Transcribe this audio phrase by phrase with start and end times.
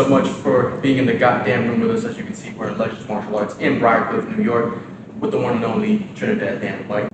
[0.00, 2.04] Gentlemen, thank you so much for being in the goddamn room with us.
[2.06, 4.78] As you can see, we're in Legends Martial Arts in Briarcliff, New York,
[5.18, 7.12] with the one and only Trinidad Dan White.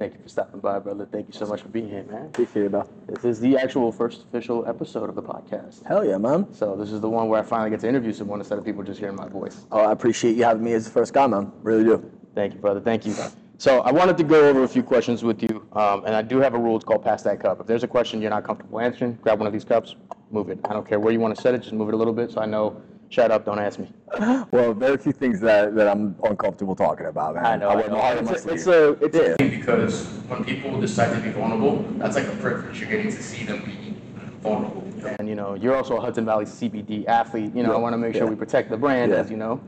[0.00, 1.06] Thank you for stopping by, brother.
[1.06, 2.26] Thank you so much for being here, man.
[2.26, 2.90] Appreciate it, though.
[3.06, 5.84] This is the actual first official episode of the podcast.
[5.86, 6.52] Hell yeah, man.
[6.52, 8.82] So this is the one where I finally get to interview someone instead of people
[8.82, 9.66] just hearing my voice.
[9.70, 11.52] Oh, I appreciate you having me as the first guy, man.
[11.62, 12.10] Really do.
[12.34, 12.80] Thank you, brother.
[12.80, 13.14] Thank you.
[13.58, 16.38] So I wanted to go over a few questions with you, um, and I do
[16.38, 16.74] have a rule.
[16.74, 17.60] It's called pass that cup.
[17.60, 19.94] If there's a question you're not comfortable answering, grab one of these cups,
[20.30, 20.58] move it.
[20.64, 22.30] I don't care where you want to set it, just move it a little bit
[22.30, 22.80] so I know.
[23.10, 23.90] Shut up, don't ask me.
[24.50, 27.46] Well, there are a few things that, that I'm uncomfortable talking about, man.
[27.46, 27.68] I know.
[27.70, 28.00] I wear my know.
[28.02, 28.74] heart on It's, a- it's sleeve.
[28.76, 32.80] a, it's a, Because when people decide to be vulnerable, that's like a privilege.
[32.80, 33.96] You're getting to see them be
[34.42, 34.84] vulnerable.
[35.18, 37.54] and you know, you're also a Hudson Valley CBD athlete.
[37.54, 38.30] You know, I want to make sure Yeah.
[38.30, 39.18] we protect the brand, Yeah.
[39.18, 39.58] as you know.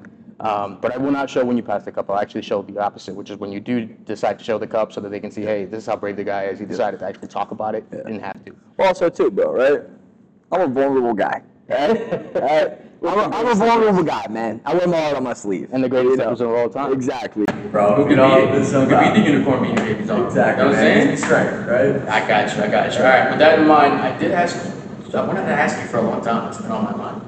[0.41, 2.11] Um, but I will not show when you pass the cup.
[2.11, 4.90] I'll actually show the opposite, which is when you do decide to show the cup,
[4.92, 6.58] so that they can see, hey, this is how brave the guy is.
[6.58, 7.90] He decided to actually talk about it.
[7.90, 8.55] Didn't have to.
[8.79, 9.80] Well, also, too, bro, right?
[10.52, 11.42] I'm a vulnerable guy.
[11.68, 12.34] Right?
[12.34, 12.78] right?
[13.02, 14.61] I'm, a, I'm a vulnerable guy, man.
[14.64, 15.68] I wear my heart on my sleeve.
[15.72, 16.28] And the greatest You know?
[16.30, 16.92] episode of all time.
[16.92, 17.44] Exactly.
[17.70, 18.58] Bro, Who could you know, beat it?
[18.58, 20.27] this Who could about- the unicorn beating babies on?
[20.27, 21.16] Exactly, You know what I'm saying?
[21.16, 22.08] Strength, right?
[22.08, 22.98] I got you, I got you.
[22.98, 24.56] All right, with that in mind, I did ask,
[25.10, 27.22] so I wanted to ask you for a long time, it's been on my mind.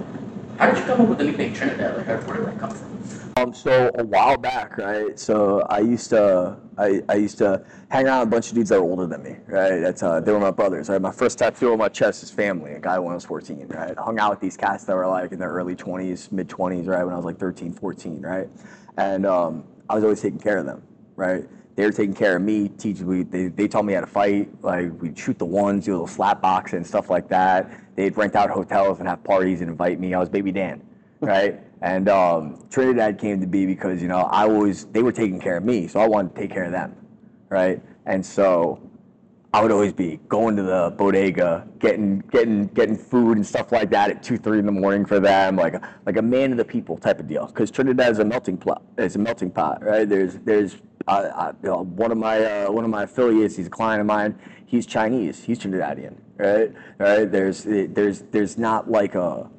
[0.59, 1.97] How did you come up with the nickname Trinidad?
[1.97, 2.92] Like, how- where did that come from?
[3.37, 5.19] Um, so a while back, right?
[5.19, 8.69] So I used to, I, I used to hang around with a bunch of dudes
[8.69, 9.81] that were older than me, right?
[9.81, 10.89] That's uh, they were my brothers.
[10.89, 11.01] Right?
[11.01, 12.73] My first tattoo on my chest is family.
[12.73, 13.97] A guy when I was 14, right?
[13.97, 16.87] I hung out with these cats that were like in their early 20s, mid 20s,
[16.87, 17.05] right?
[17.05, 18.49] When I was like 13, 14, right?
[18.99, 20.83] And um, I was always taking care of them,
[21.17, 21.45] right?
[21.75, 23.23] They were taking care of me, teaching me.
[23.23, 24.51] They, they taught me how to fight.
[24.63, 27.71] Like we'd shoot the ones, do a little slap boxing and stuff like that.
[27.97, 30.13] They'd rent out hotels and have parties and invite me.
[30.13, 30.83] I was baby Dan,
[31.21, 31.61] right?
[31.83, 35.57] And um, Trinidad came to be because you know I was they were taking care
[35.57, 36.95] of me, so I wanted to take care of them,
[37.49, 37.83] right?
[38.07, 38.89] And so
[39.53, 43.91] I would always be going to the bodega, getting getting getting food and stuff like
[43.91, 45.75] that at two, three in the morning for them, like
[46.07, 47.47] like a man of the people type of deal.
[47.47, 48.83] Because Trinidad is a melting pot.
[48.97, 50.09] It's a melting pot, right?
[50.09, 50.77] There's there's
[51.09, 53.57] uh, uh, you know, one of my uh, one of my affiliates.
[53.57, 54.39] He's a client of mine.
[54.67, 55.43] He's Chinese.
[55.43, 56.73] He's Trinidadian, right?
[56.99, 57.31] Right?
[57.31, 59.51] There's there's there's not like a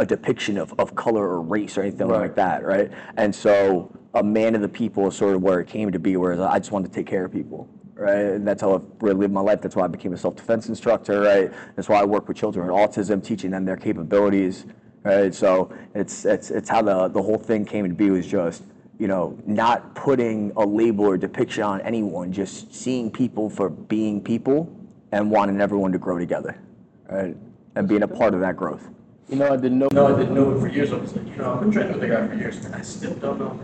[0.00, 2.90] a depiction of, of color or race or anything like that, right?
[3.18, 6.16] And so a man of the people is sort of where it came to be,
[6.16, 8.24] whereas I just wanted to take care of people, right?
[8.24, 9.60] And that's how I've really lived my life.
[9.60, 11.52] That's why I became a self-defense instructor, right?
[11.76, 14.64] That's why I work with children with autism, teaching them their capabilities,
[15.02, 15.34] right?
[15.34, 18.64] So it's it's it's how the the whole thing came to be was just
[18.98, 24.22] you know not putting a label or depiction on anyone, just seeing people for being
[24.22, 24.74] people
[25.12, 26.58] and wanting everyone to grow together,
[27.10, 27.36] right?
[27.76, 28.88] And being a part of that growth.
[29.28, 29.88] You know, I didn't know.
[29.92, 30.92] No, I didn't know it for years.
[30.92, 32.82] I was like, you know, I've been training with the guy for years, and I
[32.82, 33.58] still don't know.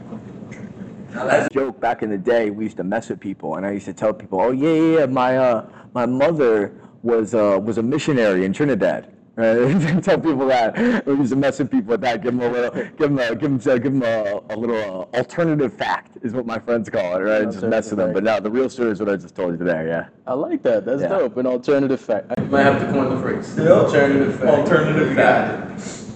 [1.16, 3.64] Now that's a joke back in the day we used to mess with people and
[3.64, 7.58] i used to tell people oh yeah yeah, yeah my uh my mother was uh
[7.62, 11.91] was a missionary in trinidad right tell people that we used to mess with people
[11.91, 14.42] with that give them a little give them a, give them, a, give them a,
[14.50, 17.98] a little uh, alternative fact is what my friends call it right just mess with
[17.98, 20.34] them but no the real story is what i just told you today yeah I
[20.34, 20.84] like that.
[20.84, 21.09] That's Yeah.
[21.09, 21.36] dope.
[21.36, 22.33] An alternative fact.
[22.36, 23.56] I might have to coin the phrase.
[23.56, 23.68] Yep.
[23.68, 24.59] Alternative fact.
[24.59, 25.60] Alternative We got it.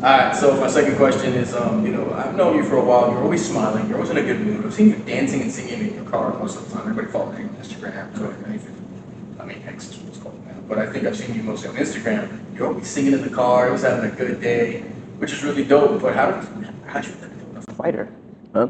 [0.03, 2.85] All right, so my second question is, um, you know, I've known you for a
[2.85, 3.11] while.
[3.13, 3.87] You're always smiling.
[3.87, 4.65] You're always in a good mood.
[4.65, 6.89] I've seen you dancing and singing in your car most of the time.
[6.89, 8.75] Everybody follows you on Instagram, Twitter, anything.
[9.39, 9.97] I mean, X
[10.71, 12.57] But I think I've seen you mostly on Instagram.
[12.57, 13.67] You're always singing in the car.
[13.67, 14.83] Always having a good day,
[15.19, 16.01] which is really dope.
[16.01, 18.09] But how did how'd you become a fighter?
[18.55, 18.69] Huh?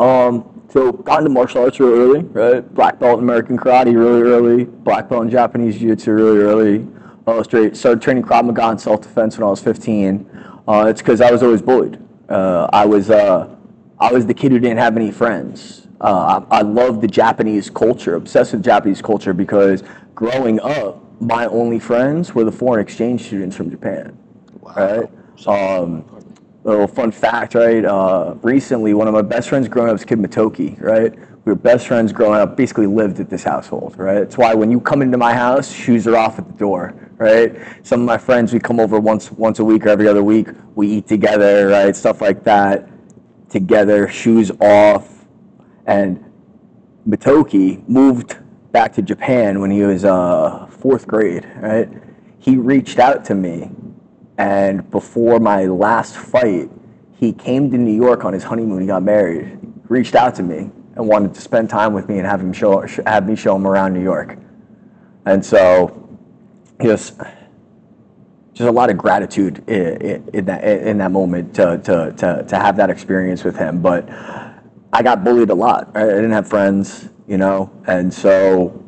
[0.00, 2.74] Um, so got into martial arts really early, right?
[2.74, 4.64] Black belt in American karate really early.
[4.64, 6.86] Black belt in Japanese jiu-jitsu really early.
[7.26, 10.30] Uh, straight started training Krav Maga in self-defense when I was 15.
[10.68, 12.00] Uh, it's because I was always bullied.
[12.28, 13.52] Uh, I was uh,
[13.98, 15.88] I was the kid who didn't have any friends.
[16.00, 19.82] Uh, I, I loved the Japanese culture, obsessed with Japanese culture because
[20.14, 24.18] growing up, my only friends were the foreign exchange students from Japan.
[24.62, 25.08] Right?
[25.46, 26.04] Um,
[26.64, 27.84] little fun fact, right?
[27.84, 31.14] Uh, recently, one of my best friends growing up was Kid Matoki, right?
[31.44, 34.20] We were best friends growing up, basically lived at this household, right?
[34.20, 37.56] That's why when you come into my house, shoes are off at the door, right?
[37.82, 40.48] Some of my friends, we come over once once a week or every other week,
[40.74, 41.96] we eat together, right?
[41.96, 42.88] Stuff like that,
[43.48, 45.26] together, shoes off.
[45.86, 46.22] And
[47.08, 48.36] Matoki moved
[48.72, 51.88] back to Japan when he was uh, fourth grade, right?
[52.38, 53.70] He reached out to me
[54.40, 56.70] and before my last fight,
[57.12, 58.80] he came to New York on his honeymoon.
[58.80, 59.58] He got married.
[59.90, 62.80] Reached out to me and wanted to spend time with me and have him show
[63.06, 64.38] have me show him around New York.
[65.26, 66.08] And so,
[66.80, 67.18] just
[68.54, 72.56] just a lot of gratitude in, in that in that moment to, to to to
[72.56, 73.82] have that experience with him.
[73.82, 74.08] But
[74.90, 75.94] I got bullied a lot.
[75.94, 78.82] I didn't have friends, you know, and so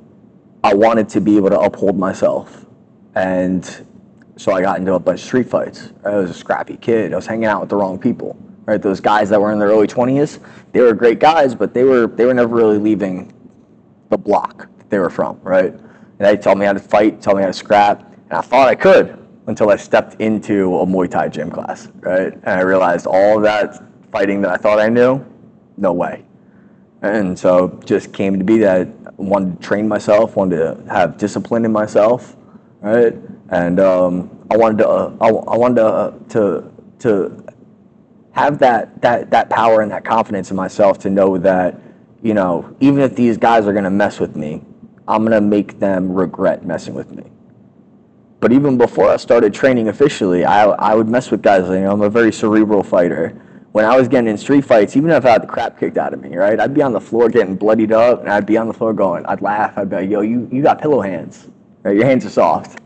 [0.65, 2.67] I wanted to be able to uphold myself
[3.15, 3.87] and
[4.37, 5.93] So I got into a bunch of street fights.
[6.05, 7.13] I was a scrappy kid.
[7.13, 8.37] I was hanging out with the wrong people.
[8.65, 10.39] Right, those guys that were in their early 20s,
[10.73, 13.33] they were great guys, but they were they were never really leaving
[14.09, 15.41] the block that they were from.
[15.43, 18.41] Right, and they told me how to fight, told me how to scrap, and I
[18.41, 19.19] thought I could
[19.49, 21.89] until I stepped into a Muay Thai gym class.
[22.01, 23.83] Right, and I realized all that
[24.13, 25.25] fighting that I thought I knew,
[25.77, 26.25] no way.
[27.03, 31.65] And so just came to be that wanted to train myself, wanted to have discipline
[31.65, 32.37] in myself,
[32.81, 33.15] right?
[33.51, 37.47] And um, I wanted to, uh, I, I wanted to, uh, to, to
[38.33, 41.79] have that, that, that power and that confidence in myself to know that,
[42.23, 44.63] you know, even if these guys are going to mess with me,
[45.07, 47.25] I'm going to make them regret messing with me.
[48.41, 51.69] But even before I started training officially, I, I would mess with guys.
[51.69, 53.41] You know, I'm a very cerebral fighter
[53.73, 56.13] when I was getting in street fights, even if I had the crap kicked out
[56.13, 56.61] of me, right?
[56.61, 59.25] I'd be on the floor getting bloodied up, and I'd be on the floor going,
[59.27, 61.49] I'd laugh, I'd be like, yo, you, you got pillow hands,
[61.83, 61.97] right?
[61.97, 62.81] Your hands are soft,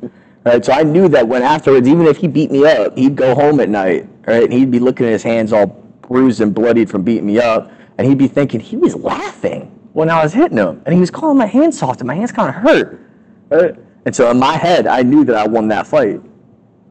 [0.44, 0.64] right?
[0.64, 3.58] So I knew that when afterwards, even if he beat me up, he'd go home
[3.58, 4.44] at night, right?
[4.44, 5.66] And he'd be looking at his hands all
[6.02, 10.08] bruised and bloodied from beating me up, and he'd be thinking, he was laughing when
[10.08, 12.48] I was hitting him, and he was calling my hands soft, and my hands kind
[12.48, 13.00] of hurt,
[13.48, 13.74] right?
[14.04, 16.20] And so in my head, I knew that I won that fight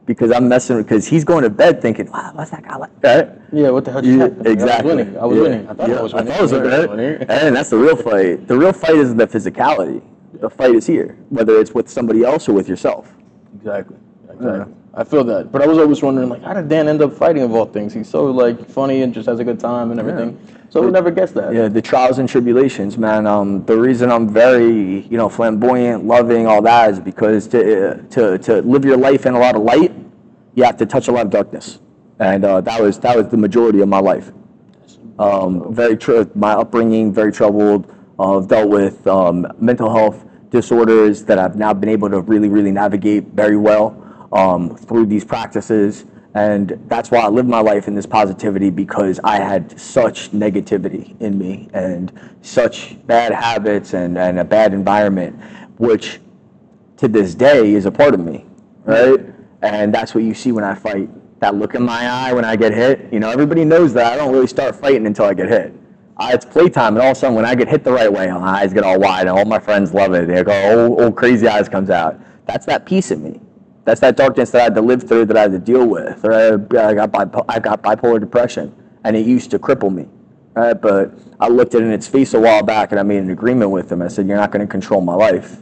[0.06, 2.90] because I'm messing because he's going to bed thinking, wow, what's that guy like?
[3.02, 3.28] Right?
[3.52, 4.46] Yeah, what the hell just Yeah, happened?
[4.46, 4.92] exactly.
[4.92, 5.18] I was winning.
[5.18, 5.42] I was Yeah.
[5.42, 5.68] winning.
[5.68, 6.32] I thought Yeah, I was winning.
[6.32, 7.26] I thought I was winning.
[7.28, 8.46] And that's the real fight.
[8.48, 10.00] The real fight isn't the physicality.
[10.40, 13.12] The fight is here, whether it's with somebody else or with yourself.
[13.56, 13.96] Exactly.
[14.32, 14.72] Exactly.
[14.94, 15.52] I feel that.
[15.52, 17.92] But I was always wondering, like, how did Dan end up fighting of all things?
[17.92, 20.38] He's so like funny and just has a good time and everything.
[20.70, 21.54] So who never gets that?
[21.54, 23.26] Yeah, the trials and tribulations, man.
[23.26, 28.38] Um, the reason I'm very, you know, flamboyant, loving, all that is because to to
[28.38, 29.92] to live your life in a lot of light,
[30.56, 31.78] you have to touch a lot of darkness,
[32.18, 34.32] and uh, that was that was the majority of my life.
[35.18, 37.92] Um, very tr- my upbringing, very troubled.
[38.18, 42.48] Uh, I've dealt with um, mental health disorders that I've now been able to really,
[42.48, 46.06] really navigate very well um, through these practices.
[46.34, 51.18] And that's why I live my life in this positivity because I had such negativity
[51.20, 52.12] in me and
[52.42, 55.38] such bad habits and, and a bad environment,
[55.78, 56.20] which
[56.98, 58.44] to this day is a part of me,
[58.84, 59.20] right?
[59.62, 61.08] And that's what you see when I fight.
[61.40, 63.12] That look in my eye when I get hit.
[63.12, 65.74] You know, everybody knows that I don't really start fighting until I get hit.
[66.18, 68.26] I, it's playtime, and all of a sudden, when I get hit the right way,
[68.28, 70.28] my eyes get all wide, and all my friends love it.
[70.28, 70.52] They go,
[70.88, 73.40] "Old, old crazy eyes comes out." That's that peace in me.
[73.84, 76.24] That's that darkness that I had to live through, that I had to deal with.
[76.24, 76.54] Or I,
[76.88, 80.08] I got bipo- I got bipolar depression, and it used to cripple me.
[80.54, 80.72] Right?
[80.72, 83.70] But I looked it in its face a while back, and I made an agreement
[83.70, 84.00] with him.
[84.00, 85.58] I said, "You're not going to control my life.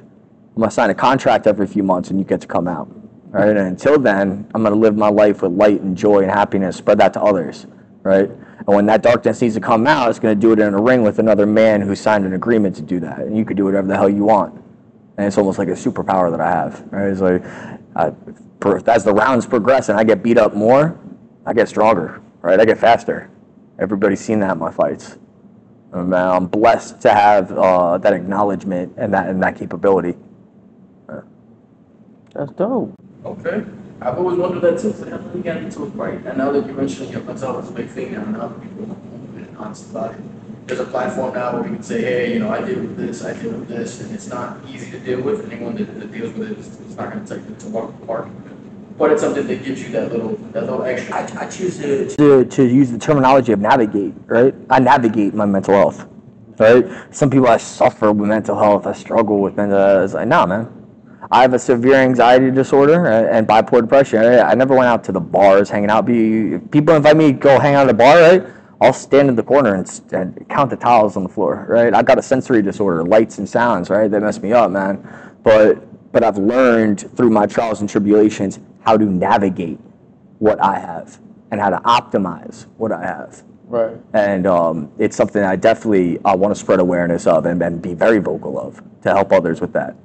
[0.54, 2.88] I'm going to sign a contract every few months, and you get to come out."
[3.35, 3.49] Right?
[3.49, 6.76] And until then, I'm going to live my life with light and joy and happiness,
[6.76, 7.67] spread that to others.
[8.05, 8.31] Right?
[8.31, 10.81] And when that darkness needs to come out, it's going to do it in a
[10.81, 13.19] ring with another man who signed an agreement to do that.
[13.19, 14.55] And you could do whatever the hell you want.
[15.17, 16.85] And it's almost like a superpower that I have.
[16.93, 17.09] Right?
[17.09, 17.45] It's like,
[17.97, 18.12] I,
[18.88, 20.97] as the rounds progress and I get beat up more,
[21.45, 22.23] I get stronger.
[22.41, 22.61] Right?
[22.61, 23.31] I get faster.
[23.81, 25.19] Everybody's seen that in my fights.
[25.93, 30.14] And, uh, I'm blessed to have uh, that acknowledgement and that and that capability.
[32.33, 32.95] That's dope.
[33.25, 33.64] Okay.
[34.00, 34.93] I've always wondered that too.
[34.93, 36.26] So how did you get into a fight?
[36.26, 38.87] And now that you mentioned your mental is a big thing and other people
[39.35, 40.21] being honest about it.
[40.66, 43.25] There's a platform now where we can say, hey, you know, I deal with this,
[43.25, 45.50] I deal with this, and it's not easy to deal with.
[45.50, 48.28] Anyone that, that deals with it, it's not going to take it to walk apart.
[48.97, 51.16] But it's something that gives you that little, that little extra.
[51.16, 54.54] I, I choose to, to, to use the terminology of navigate, right?
[54.71, 56.07] I navigate my mental health,
[56.59, 56.87] right?
[57.11, 60.04] Some people, I suffer with mental health, I struggle with mental health.
[60.04, 60.84] It's like, nah, man.
[61.31, 64.23] I have a severe anxiety disorder and bipolar depression.
[64.23, 66.07] I never went out to the bars hanging out.
[66.07, 68.45] People invite me to go hang out at a bar, right?
[68.81, 71.95] I'll stand in the corner and, and count the towels on the floor, right?
[71.95, 74.11] I got a sensory disorder, lights and sounds, right?
[74.11, 75.07] They mess me up, man.
[75.43, 79.81] But but I've learned through my trials and tribulations how to navigate
[80.38, 81.19] what I have
[81.50, 83.43] and how to optimize what I have.
[83.66, 83.97] Right.
[84.12, 87.95] And um, it's something I definitely uh, want to spread awareness of and, and be
[87.95, 89.97] very vocal of to help others with that.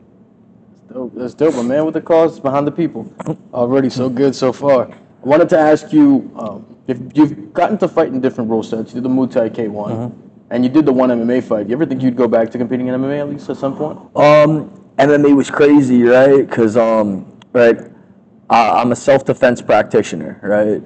[0.93, 1.13] Dope.
[1.15, 1.55] That's dope.
[1.55, 3.11] A man with the cause behind the people.
[3.53, 4.89] Already so good so far.
[4.91, 8.93] I wanted to ask you um, if you've gotten to fight in different rule sets.
[8.93, 10.11] You did the Muay Thai K1,
[10.49, 11.67] and you did the one MMA fight.
[11.67, 13.99] You ever think you'd go back to competing in MMA at least at some point?
[14.15, 16.47] Um, MMA was crazy, right?
[16.47, 17.77] Because um, right,
[18.49, 20.81] uh, I'm a self-defense practitioner, right?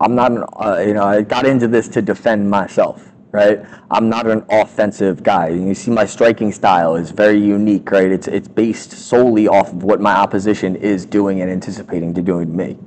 [0.00, 3.60] I'm not, an, uh, you know, I got into this to defend myself, right?
[3.90, 5.48] I'm not an offensive guy.
[5.48, 8.10] You see, my striking style is very unique, right?
[8.10, 12.48] It's it's based solely off of what my opposition is doing and anticipating to doing
[12.48, 12.78] to me,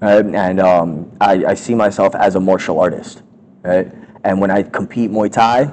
[0.00, 0.24] right?
[0.24, 3.22] And um, I, I see myself as a martial artist,
[3.62, 3.92] right?
[4.24, 5.72] And when I compete Muay Thai,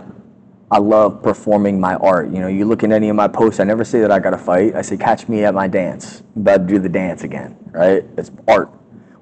[0.69, 2.29] I love performing my art.
[2.29, 4.31] You know, you look at any of my posts, I never say that I got
[4.31, 4.75] to fight.
[4.75, 6.24] I say, catch me at my dance.
[6.36, 8.03] I'm about to do the dance again, right?
[8.17, 8.69] It's art.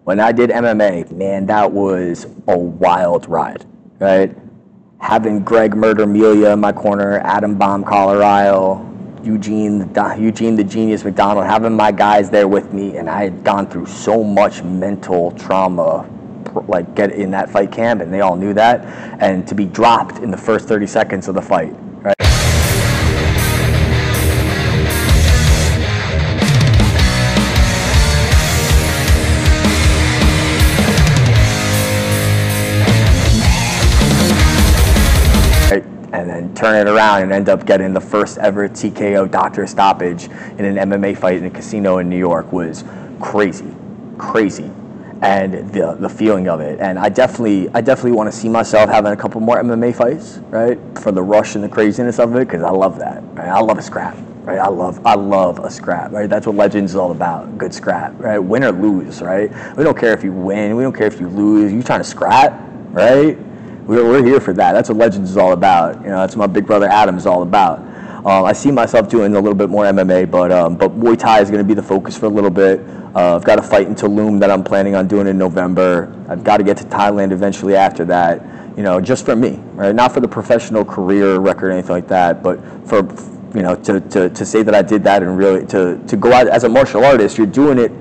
[0.05, 3.65] When I did MMA, man, that was a wild ride,
[3.99, 4.35] right?
[5.05, 8.91] Having Greg Murder Melia in my corner, Adam Bomb Colorado,
[9.23, 13.43] Eugene, the, Eugene the Genius McDonald, having my guys there with me, and I had
[13.43, 16.09] gone through so much mental trauma
[16.67, 18.83] like get in that fight camp, and they all knew that.
[19.21, 21.75] And to be dropped in the first 30 seconds of the fight,
[36.35, 40.65] And turn it around and end up getting the first ever TKO doctor stoppage in
[40.65, 42.83] an MMA fight in a casino in New York was
[43.21, 43.73] crazy,
[44.17, 44.69] crazy
[45.21, 46.79] and the the feeling of it.
[46.79, 50.37] And I definitely I definitely want to see myself having a couple more MMA fights,
[50.49, 50.77] right?
[50.99, 53.23] For the rush and the craziness of it, because I love that.
[53.33, 53.47] Right?
[53.47, 54.17] I love a scrap.
[54.43, 54.59] Right?
[54.59, 56.11] I love I love a scrap.
[56.11, 56.29] Right?
[56.29, 57.57] That's what Legends is all about.
[57.57, 58.13] Good scrap.
[58.19, 58.37] Right?
[58.37, 59.21] Win or lose.
[59.21, 59.49] Right?
[59.75, 60.75] We don't care if you win.
[60.75, 61.71] We don't care if you lose.
[61.71, 62.53] You trying to scrap,
[62.91, 63.37] right?
[63.85, 64.73] We're, we're here for that.
[64.73, 66.01] That's what Legends is all about.
[66.01, 67.79] You know, that's what my big brother Adam is all about.
[68.25, 71.41] Um, I see myself doing a little bit more MMA, but um, but Muay Thai
[71.41, 72.79] is going to be the focus for a little bit.
[73.15, 76.11] Uh, I've got a fight in Tulum that I'm planning on doing in November.
[76.27, 78.41] I've got to get to Thailand eventually after that.
[78.75, 79.93] You know, just for me, right?
[79.93, 83.03] Not for the professional career record or anything like that, but for
[83.55, 86.33] you know to, to, to say that I did that and really to, to go
[86.33, 87.91] out as a martial artist, you're doing it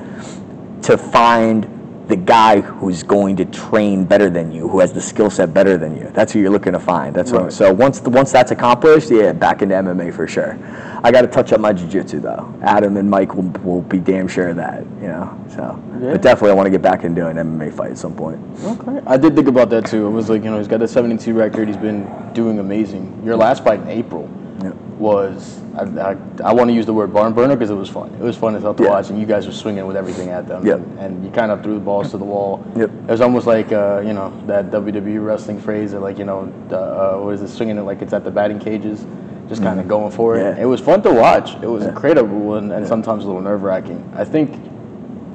[0.85, 1.74] to find
[2.09, 5.79] the guy who's going to train better than you, who has the skill set better
[5.79, 6.11] than you.
[6.13, 7.15] That's who you're looking to find.
[7.17, 10.59] That's what, so once the, once that's accomplished, yeah, back into MMA for sure.
[11.03, 12.53] I got to touch up my jiu-jitsu though.
[12.63, 15.39] Adam and Mike will, will be damn sure of that, you know.
[15.49, 16.13] So, Yeah.
[16.13, 18.39] but definitely I want to get back into an MMA fight at some point.
[18.65, 19.01] Okay.
[19.07, 20.07] I did think about that too.
[20.07, 21.69] It was like, you know, he's got a 72 record.
[21.69, 23.23] He's been doing amazing.
[23.25, 24.29] Your last fight in April
[24.63, 24.71] Yeah.
[24.99, 25.83] was, I,
[26.13, 28.13] I, I want to use the word barn burner because it was fun.
[28.15, 28.91] It was fun as hell to Yeah.
[28.91, 30.65] watch, and you guys were swinging with everything at them.
[30.65, 30.79] Yep.
[30.79, 32.65] And, and you kind of threw the balls to the wall.
[32.77, 32.91] Yep.
[32.91, 36.53] It was almost like, uh, you know, that WWE wrestling phrase of like, you know,
[36.69, 39.05] the, uh, what is it, swinging it like it's at the batting cages,
[39.49, 40.43] just kind of going for it.
[40.43, 40.63] Yeah.
[40.63, 41.55] It was fun to watch.
[41.63, 44.09] It was incredible and, and sometimes a little nerve wracking.
[44.15, 44.55] I think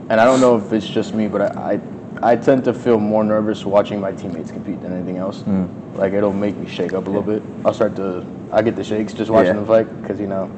[0.09, 1.79] and I don't know if it's just me, but I, I,
[2.21, 5.39] I tend to feel more nervous watching my teammates compete than anything else.
[5.43, 5.95] Mm.
[5.95, 7.41] Like it'll make me shake up a little bit.
[7.65, 9.53] I'll start to, I get the shakes just watching Yeah.
[9.53, 10.51] them fight because you know,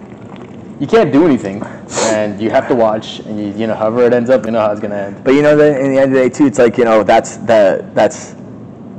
[0.80, 1.62] you can't do anything,
[2.06, 4.60] and you have to watch, and you, you know, however it ends up, you know
[4.62, 5.24] how it's gonna end.
[5.24, 7.03] But you know, then in the end of the day, too, it's like you know
[7.03, 8.36] that's that that's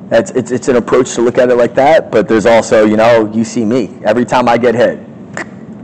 [0.09, 2.13] that's it's it's an approach to look at it like that.
[2.13, 5.01] But there's also you know you see me every time I get hit,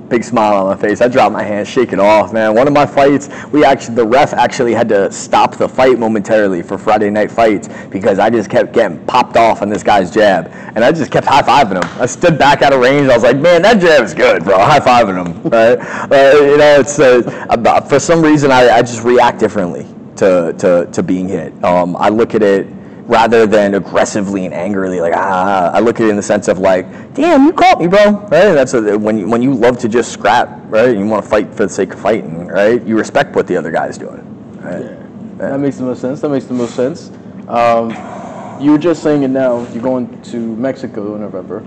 [0.09, 1.01] big smile on my face.
[1.01, 2.55] I drop my hands, shake it off, man.
[2.55, 6.63] One of my fights, we actually the ref actually had to stop the fight momentarily
[6.63, 10.47] for Friday night fights because I just kept getting popped off on this guy's jab,
[10.75, 12.01] and I just kept high fiving him.
[12.01, 13.09] I stood back out of range.
[13.09, 14.59] I was like, man, that jab is good, bro.
[14.59, 15.79] High fiving him, right?
[15.79, 19.87] Uh, you know, it's uh, for some reason I, I just react differently
[20.17, 21.53] to to to being hit.
[21.65, 22.67] Um, I look at it
[23.09, 26.59] rather than aggressively and angrily, like ah, I look at it in the sense of
[26.59, 28.13] like, damn, you caught me, bro.
[28.13, 28.53] Right?
[28.53, 30.97] That's a, when you, when you love to just scrap, right?
[30.97, 32.81] You want to fight for the sake of fighting, right?
[32.87, 34.23] You respect what the other guy's doing,
[34.61, 34.95] right?
[35.39, 36.21] That makes the most sense.
[36.21, 37.11] That makes the most sense.
[37.49, 37.91] Um,
[38.61, 39.67] you were just saying it now.
[39.73, 41.63] You're going to Mexico in November.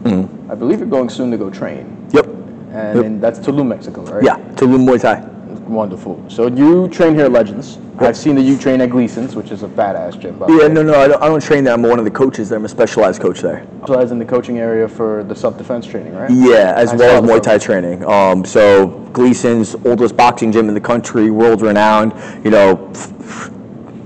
[0.51, 2.25] I believe you're going soon to go train, Yep.
[2.25, 3.05] and, Yep.
[3.05, 4.23] and that's Tulum, Mexico, right?
[4.23, 4.35] Yeah.
[4.55, 5.25] Tulum Muay Thai.
[5.67, 6.23] Wonderful.
[6.27, 7.77] So you train here at Legends.
[7.99, 10.37] I've seen that you train at Gleason's, which is a badass gym.
[10.37, 10.67] By the Yeah.
[10.67, 10.73] way.
[10.73, 11.73] No, no, I don't, I don't train there.
[11.73, 12.57] I'm one of the coaches there.
[12.57, 13.63] I'm a specialized coach there.
[13.83, 16.31] Specialize in the coaching area for the self-defense training, right?
[16.31, 18.03] Yeah, as I well as the Muay Thai training.
[18.05, 22.13] Um, so Gleason's oldest boxing gym in the country, world renowned.
[22.43, 22.91] You know,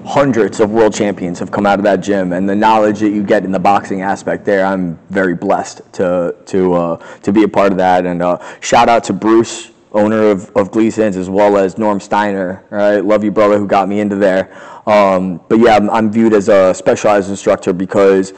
[0.05, 3.23] hundreds of world champions have come out of that gym, and the knowledge that you
[3.23, 7.47] get in the boxing aspect there, I'm very blessed to to uh, to be a
[7.47, 8.05] part of that.
[8.05, 12.63] And uh, shout out to Bruce, owner of, of Gleason's, as well as Norm Steiner.
[12.69, 14.55] Right, love you, brother, who got me into there.
[14.87, 18.33] Um, but yeah, I'm, I'm viewed as a specialized instructor because,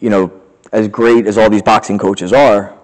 [0.00, 0.30] you know,
[0.72, 2.76] as great as all these boxing coaches are,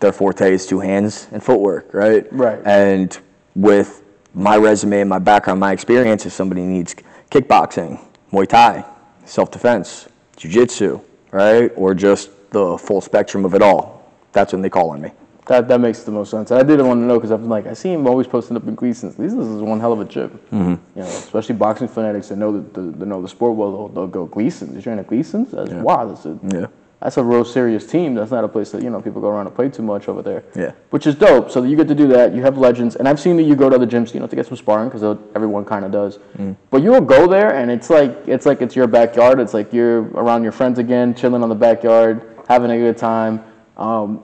[0.00, 2.30] their forte is two hands and footwork, right?
[2.32, 2.60] Right.
[2.66, 3.16] And
[3.54, 4.02] with
[4.34, 6.96] my resume and my background, my experience, if somebody needs
[7.30, 8.84] kickboxing, Muay Thai,
[9.24, 14.90] self-defense, jiu-jitsu, right, or just the full spectrum of it all, that's when they call
[14.90, 15.12] on me.
[15.46, 16.50] That that makes the most sense.
[16.52, 18.56] And I didn't want to know because I've been like, I see him always posting
[18.56, 19.16] up in Gleason's.
[19.16, 20.30] Gleason's is one hell of a gym.
[20.52, 20.70] Mm-hmm.
[20.70, 23.72] You know, especially boxing fanatics that know the, the, that know the sport well.
[23.72, 24.76] They'll, they'll go Gleason's.
[24.76, 25.50] You train at Gleason's?
[25.50, 26.06] That's wow.
[26.06, 26.66] That's a Yeah.
[27.00, 28.14] that's a real serious team.
[28.14, 30.22] That's not a place that you know people go around and play too much over
[30.22, 30.44] there.
[30.54, 30.72] Yeah.
[30.90, 31.50] Which is dope.
[31.50, 32.32] So you get to do that.
[32.32, 34.36] You have legends, and I've seen that you go to other gyms, you know, to
[34.36, 35.02] get some sparring because
[35.34, 36.18] everyone kind of does.
[36.38, 36.54] Mm.
[36.70, 39.40] But you'll go there, and it's like it's like it's your backyard.
[39.40, 43.42] It's like you're around your friends again, chilling on the backyard, having a good time.
[43.76, 44.22] Um,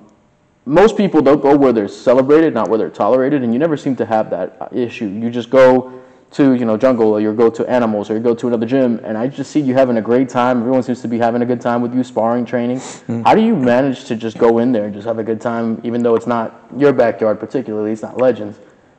[0.69, 3.97] most people don't go where they're celebrated, not where they're tolerated, and you never seem
[3.97, 5.07] to have that issue.
[5.07, 5.93] You just go
[6.33, 9.01] to you know jungle, or you go to animals, or you go to another gym,
[9.03, 10.59] and I just see you having a great time.
[10.61, 12.81] Everyone seems to be having a good time with you, sparring, training.
[13.25, 15.81] How do you manage to just go in there and just have a good time,
[15.85, 18.59] even though it's not your backyard particularly, it's not Legends,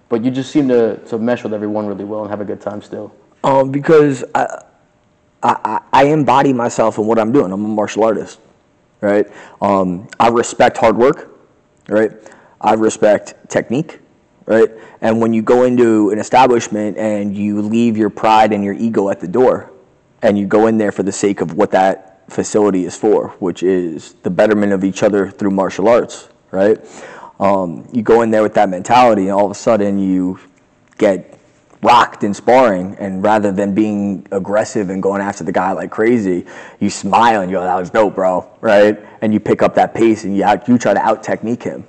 [0.09, 2.61] but you just seem to, to mesh with everyone really well and have a good
[2.61, 3.13] time still.
[3.43, 4.63] Um, because I,
[5.43, 7.51] I, I- I embody myself in what I'm doing.
[7.51, 8.39] I'm a martial artist,
[9.01, 9.27] right?
[9.61, 11.28] Um, I respect hard work,
[11.89, 12.11] right?
[12.61, 13.99] I respect technique,
[14.45, 14.69] right?
[15.01, 19.09] And when you go into an establishment and you leave your pride and your ego
[19.09, 19.71] at the door,
[20.21, 23.63] and you go in there for the sake of what that facility is for, which
[23.63, 26.77] is the betterment of each other through martial arts, right?
[27.39, 30.39] Um, you go in there with that mentality, and all of a sudden you
[30.97, 31.28] get
[31.81, 36.45] rocked in sparring, and rather than being aggressive and going after the guy like crazy,
[36.79, 38.99] you smile and you go, "That was dope, bro!" Right?
[39.21, 41.85] And you pick up that pace and you out, you try to out technique him,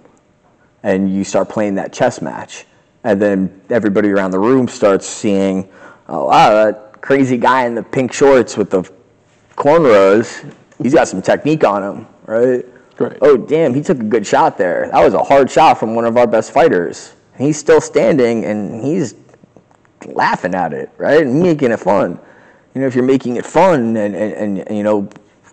[0.82, 2.66] and you start playing that chess match,
[3.04, 5.68] and then everybody around the room starts seeing,
[6.08, 8.88] "Oh wow, that crazy guy in the pink shorts with the
[9.56, 10.44] cornrows,
[10.80, 12.64] he's got some technique on him, right?"
[12.98, 13.16] Right.
[13.22, 14.90] Oh damn, he took a good shot there.
[14.92, 17.14] That was a hard shot from one of our best fighters.
[17.38, 19.14] He's still standing and he's
[20.06, 21.22] laughing at it, right?
[21.22, 22.18] And making it fun.
[22.74, 25.08] You know, if you're making it fun and, and, and, you know,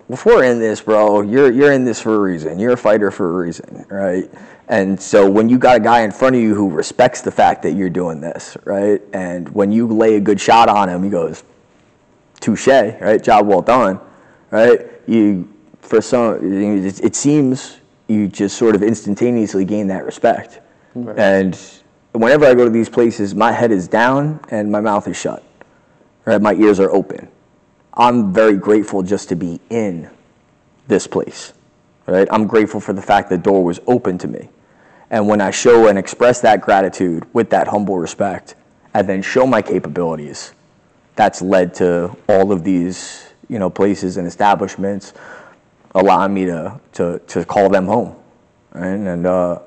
[0.09, 2.59] if we're in this, bro, you're you're in this for a reason.
[2.59, 4.29] You're a fighter for a reason, right?
[4.69, 7.63] And so when you got a guy in front of you who respects the fact
[7.63, 9.01] that you're doing this, right?
[9.13, 11.43] And when you lay a good shot on him, he goes,
[12.39, 13.21] touche, right?
[13.21, 13.99] Job well done,
[14.51, 14.79] right?
[15.07, 16.35] You, for some,
[16.85, 20.61] it, it seems you just sort of instantaneously gain that respect.
[21.17, 21.59] And
[22.21, 25.43] whenever I go to these places, my head is down and my mouth is shut,
[26.25, 26.41] right?
[26.41, 27.27] My ears are open.
[27.93, 30.09] I'm very grateful just to be in
[30.87, 31.53] this place,
[32.05, 32.27] right?
[32.31, 34.49] I'm grateful for the fact the door was open to me.
[35.09, 38.55] And when I show and express that gratitude with that humble respect,
[38.93, 40.53] and then show my capabilities,
[41.15, 45.13] that's led to all of these, you know, places and establishments
[45.95, 48.15] allowing me to, to, to call them home,
[48.73, 48.87] right?
[48.87, 49.59] And, uh,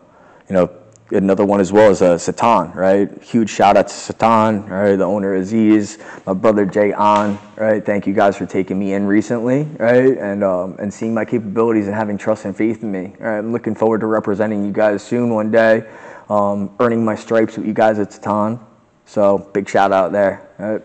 [0.48, 0.70] you know,
[1.12, 3.22] another one as well is uh, Satan, right?
[3.22, 4.96] Huge shout out to Satan, right?
[4.96, 7.84] The owner Aziz, my brother Jay An, right?
[7.84, 10.16] Thank you guys for taking me in recently, right?
[10.18, 13.14] And um, and seeing my capabilities and having trust and faith in me.
[13.18, 13.38] Right?
[13.38, 15.88] I'm looking forward to representing you guys soon one day,
[16.28, 18.60] um, earning my stripes with you guys at Satan.
[19.06, 20.48] So big shout out there.
[20.58, 20.82] Right?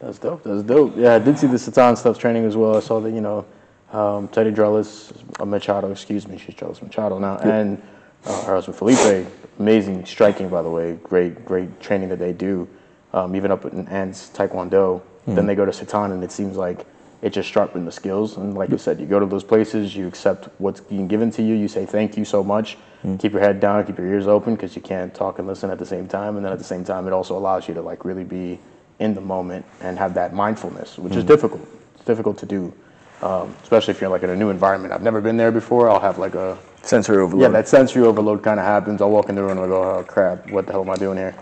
[0.00, 0.42] That's dope.
[0.44, 0.94] That's dope.
[0.96, 2.76] Yeah, I did see the Satan stuff training as well.
[2.76, 3.44] I saw that, you know,
[3.92, 7.82] um, Teddy Drellis, uh, Machado, excuse me, she's Drellis Machado now, and
[8.28, 9.26] uh, husband Felipe.
[9.58, 10.98] Amazing striking, by the way.
[11.02, 12.68] Great, great training that they do.
[13.12, 15.02] Um, even up in Ants Taekwondo.
[15.34, 16.86] Then they go to Satan, and it seems like
[17.20, 18.36] it just sharpened the skills.
[18.36, 21.42] And like you said, you go to those places, you accept what's being given to
[21.42, 22.78] you, you say thank you so much,
[23.18, 25.78] keep your head down, keep your ears open because you can't talk and listen at
[25.78, 26.36] the same time.
[26.36, 28.58] And then at the same time, it also allows you to like really be
[29.00, 31.66] in the moment and have that mindfulness, which is difficult.
[31.96, 32.72] It's difficult to do,
[33.22, 34.92] um, especially if you're like in a new environment.
[34.92, 35.90] I've never been there before.
[35.90, 37.42] I'll have like a Sensory overload.
[37.42, 39.02] yeah, that sensory overload kind of happens.
[39.02, 40.96] I'll walk in the room and I'll go, oh crap, what the hell am I
[40.96, 41.34] doing here?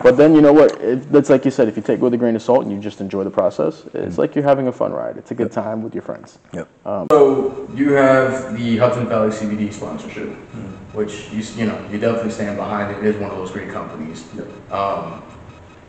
[0.00, 0.80] But then you know what?
[0.80, 1.66] It, that's like you said.
[1.66, 3.84] If you take it with a grain of salt and you just enjoy the process,
[3.86, 4.20] it's mm-hmm.
[4.20, 5.16] like you're having a fun ride.
[5.16, 6.38] It's a good time with your friends.
[6.52, 6.68] Yep.
[6.86, 10.96] Um, so you have the Hudson Valley CBD sponsorship, mm-hmm.
[10.96, 13.04] which you, you know, you definitely stand behind it.
[13.04, 14.24] It is one of those great companies.
[14.70, 15.24] Um,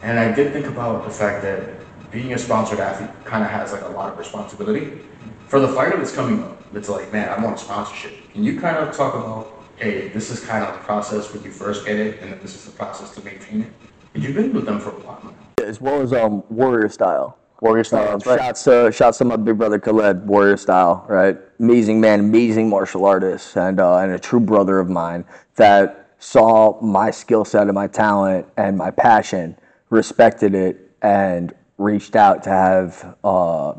[0.02, 1.70] and I did think about the fact that
[2.10, 4.86] being a sponsored athlete kind of has like a lot of responsibility.
[4.86, 5.48] Mm-hmm.
[5.50, 8.14] For the fighter that's coming up, that's like, man, I want a sponsorship.
[8.34, 11.52] Can you kind of talk about, hey, this is kind of the process when you
[11.52, 13.74] first get it, and then this is the process to maintain it?
[14.14, 15.64] 'Cause You've been with them for a while now.
[15.66, 17.38] As well as um, Warrior Style.
[17.60, 18.04] Warrior style.
[18.04, 18.40] Um, that's right.
[18.40, 21.38] Shouts to shouts to my big brother Khaled, Warrior Style, right?
[21.60, 25.26] Amazing man, amazing martial artist, and uh, and a true brother of mine
[25.56, 29.56] that saw my skill set and my talent and my passion,
[29.90, 33.74] respected it, and reached out to have uh,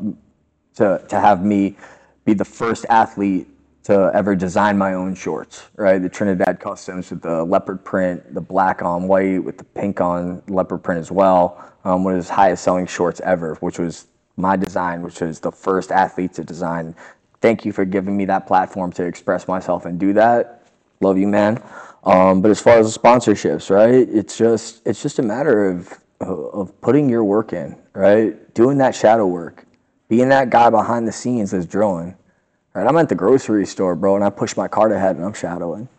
[0.75, 1.77] to to have me
[2.29, 3.47] be the first athlete
[3.83, 5.99] to ever design my own shorts, right?
[5.99, 10.43] The Trinidad Customs with the leopard print, the black on white with the pink on
[10.47, 11.65] leopard print as well.
[11.85, 14.05] Um, one of his highest selling shorts ever, which was
[14.37, 16.93] my design, which was the first athlete to design.
[17.41, 20.67] Thank you for giving me that platform to express myself and do that.
[20.99, 21.63] Love you, man.
[22.03, 24.07] Um, but as far as the sponsorships, right?
[24.07, 28.53] It's just it's just a matter of of putting your work in, right?
[28.53, 29.65] Doing that shadow work,
[30.09, 32.15] being that guy behind the scenes that's drilling.
[32.79, 32.87] Right?
[32.87, 35.89] I'm at the grocery store, bro, and I push my cart ahead and I'm shadowing.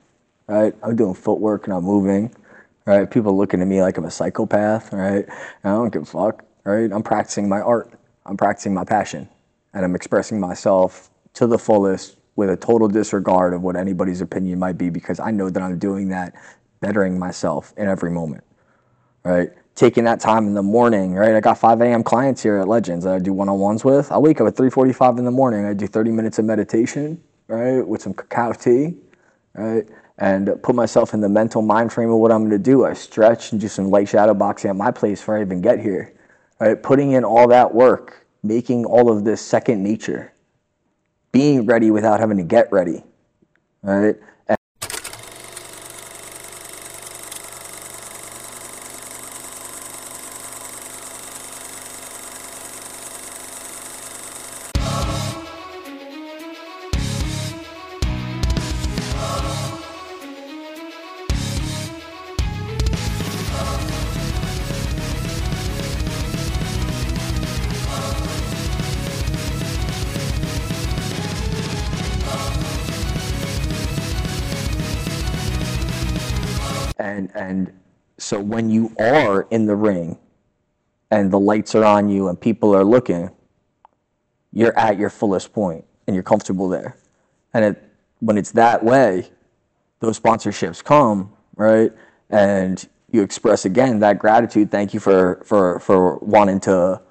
[0.47, 0.75] Right?
[0.83, 2.35] I'm doing footwork and I'm moving.
[2.87, 3.09] Right?
[3.11, 5.27] People looking at me like I'm a psychopath, right?
[5.27, 6.43] And I don't give a fuck.
[6.64, 6.90] Right?
[6.90, 7.93] I'm practicing my art.
[8.25, 9.29] I'm practicing my passion.
[9.75, 14.59] And I'm expressing myself to the fullest with a total disregard of what anybody's opinion
[14.59, 16.35] might be because I know that I'm doing that
[16.81, 18.43] bettering myself in every moment.
[19.23, 19.51] Right?
[19.81, 21.35] Taking that time in the morning, right?
[21.35, 22.03] I got 5 a.m.
[22.03, 24.12] clients here at Legends that I do one-on-ones with.
[24.12, 25.64] I wake up at 3:45 in the morning.
[25.64, 28.99] I do 30 minutes of meditation, right, with some cacao tea,
[29.55, 29.88] right,
[30.19, 32.85] and put myself in the mental mind frame of what I'm going to do.
[32.85, 35.81] I stretch and do some light shadow boxing at my place before I even get
[35.81, 36.12] here,
[36.59, 36.83] right?
[36.83, 40.35] Putting in all that work, making all of this second nature,
[41.33, 43.03] being ready without having to get ready,
[43.83, 44.16] right?
[78.31, 80.16] So when you are in the ring
[81.11, 83.29] and the lights are on you and people are looking
[84.53, 86.97] you're at your fullest point and you're comfortable there.
[87.53, 87.83] And it,
[88.21, 89.31] when it's that way
[89.99, 91.90] those sponsorships come right?
[92.31, 94.71] And you express again that gratitude.
[94.71, 97.03] Thank you for for for wanting to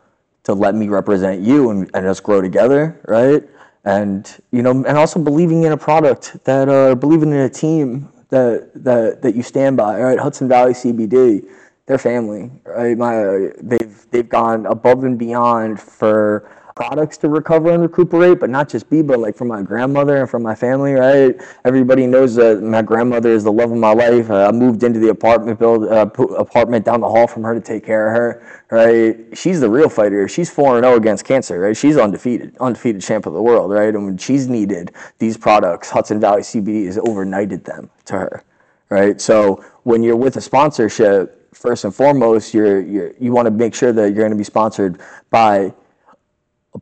[0.43, 3.43] to let me represent you and, and us grow together right?
[3.83, 8.07] And you know and also believing in a product that uh believing in a team
[8.29, 9.99] that that that you stand by.
[9.99, 11.47] Right hudson valley cbd
[11.85, 12.97] their family right?
[12.97, 18.69] My they've they've gone above and beyond for products to recover and recuperate but not
[18.69, 21.35] just me but like for my grandmother and for my family right?
[21.65, 24.31] Everybody knows that my grandmother is the love of my life.
[24.31, 27.59] Uh, i moved into the apartment build uh, apartment down the hall from her to
[27.59, 29.37] take care of her right?
[29.37, 30.25] She's the real fighter.
[30.29, 31.75] She's 4-0 against cancer right?
[31.75, 33.93] She's undefeated undefeated champ of the world right?
[33.93, 38.43] And when she's needed these products hudson valley cbd has overnighted them to her
[38.87, 39.19] right?
[39.19, 43.75] So when you're with a sponsorship first and foremost you're, you're you want to make
[43.75, 45.73] sure that you're going to be sponsored by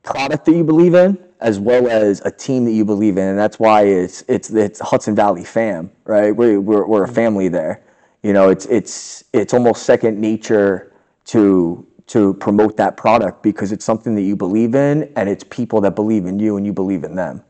[0.04, 3.38] product that you believe in as well as a team that you believe in and
[3.38, 6.36] that's why it's it's it's Hudson Valley fam right?
[6.36, 7.16] We're we're, we're a mm-hmm.
[7.16, 7.84] family there.
[8.24, 10.94] You know it's it's it's almost second nature
[11.26, 15.82] to to promote that product because it's something that you believe in and it's people
[15.82, 17.44] that believe in you and you believe in them.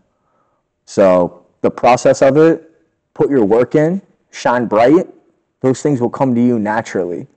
[0.86, 2.72] So the process of it
[3.14, 5.08] put your work in shine bright
[5.62, 7.28] those things will come to you naturally.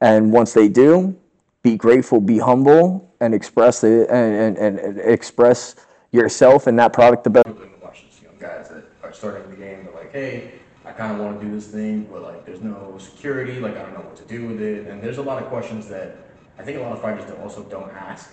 [0.00, 1.16] And once they do
[1.62, 5.76] be grateful be humble and express and, and, and express
[6.12, 9.56] yourself and that product the best open questions, you know, guys that are starting the
[9.56, 10.52] game, they're like, hey,
[10.84, 13.82] I kind of want to do this thing, but like, there's no security, like, I
[13.82, 14.86] don't know what to do with it.
[14.86, 16.18] And there's a lot of questions that
[16.58, 18.30] I think a lot of fighters also don't ask.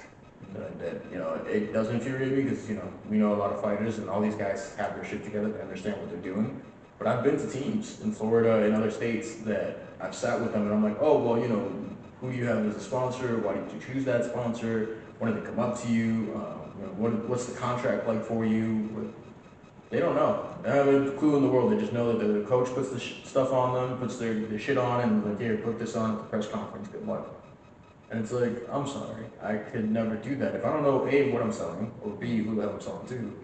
[0.80, 3.62] That you know, it does infuriate me because you know we know a lot of
[3.62, 6.62] fighters and all these guys have their shit together, they understand what they're doing.
[7.00, 10.64] But I've been to teams in Florida and other states that I've sat with them
[10.64, 11.72] and I'm like, oh well, you know,
[12.22, 13.40] who you have as a sponsor?
[13.40, 15.00] Why did you choose that sponsor?
[15.20, 16.12] When did they come up to uh, you?
[16.14, 19.14] Know, what, what's the contract like for you?
[19.90, 20.48] They don't know.
[20.64, 21.72] They have a clue in the world.
[21.72, 24.78] They just know that the coach puts the stuff on them, puts their, their shit
[24.78, 26.88] on, and like, here, put this on at the press conference.
[26.88, 27.28] Good luck.
[28.10, 30.56] And it's like, I'm sorry, I could never do that.
[30.56, 33.40] If I don't know A, what I'm selling, or B, who I'm selling to,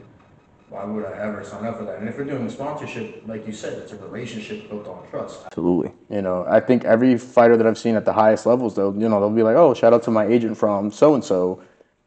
[0.70, 2.00] why would I ever sign up for that?
[2.00, 5.46] And if we're doing a sponsorship, like you said, it's a relationship built on trust.
[5.46, 8.92] absolutely You know, I think every fighter that I've seen at the highest levels, though,
[8.94, 11.62] you know, they'll be like, "Oh, shout out to my agent from so and so.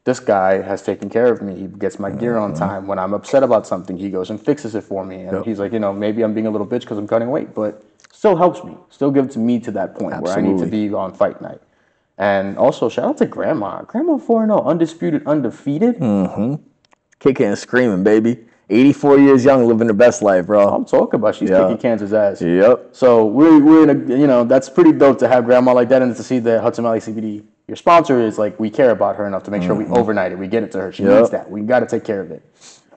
[0.05, 1.55] This guy has taken care of me.
[1.55, 2.87] He gets my gear on time.
[2.87, 5.17] When I'm upset about something, he goes and fixes it for me.
[5.23, 5.45] And Yep.
[5.45, 7.83] he's like, you know, maybe I'm being a little bitch because I'm cutting weight, but
[8.11, 8.75] still helps me.
[8.89, 11.61] Still gives me to that point where I need to be on fight night.
[12.17, 13.83] And also, shout out to Grandma.
[13.83, 15.97] Grandma 4 0, undisputed, undefeated.
[15.99, 16.55] Mm-hmm.
[17.19, 18.39] kicking and screaming baby
[18.71, 21.63] 84 years young living the best life bro I'm talking about she's Yeah.
[21.63, 22.41] kicking cancer's ass.
[22.41, 25.89] yep So we're, we're in a, you know, that's pretty dope to have grandma like
[25.91, 29.17] that and to see that Hudson Valley CBD, your sponsor, is like, we care about
[29.17, 30.39] her enough to make sure we overnight it.
[30.39, 30.93] We get it to her.
[30.93, 31.11] She Mm-hmm.
[31.13, 31.19] Yep.
[31.21, 31.51] needs that.
[31.51, 32.43] We got to take care of it.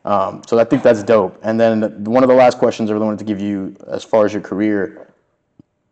[0.06, 1.40] Um, so I think that's dope.
[1.44, 4.26] And then one of the last questions I really wanted to give you as far
[4.26, 5.08] as your career.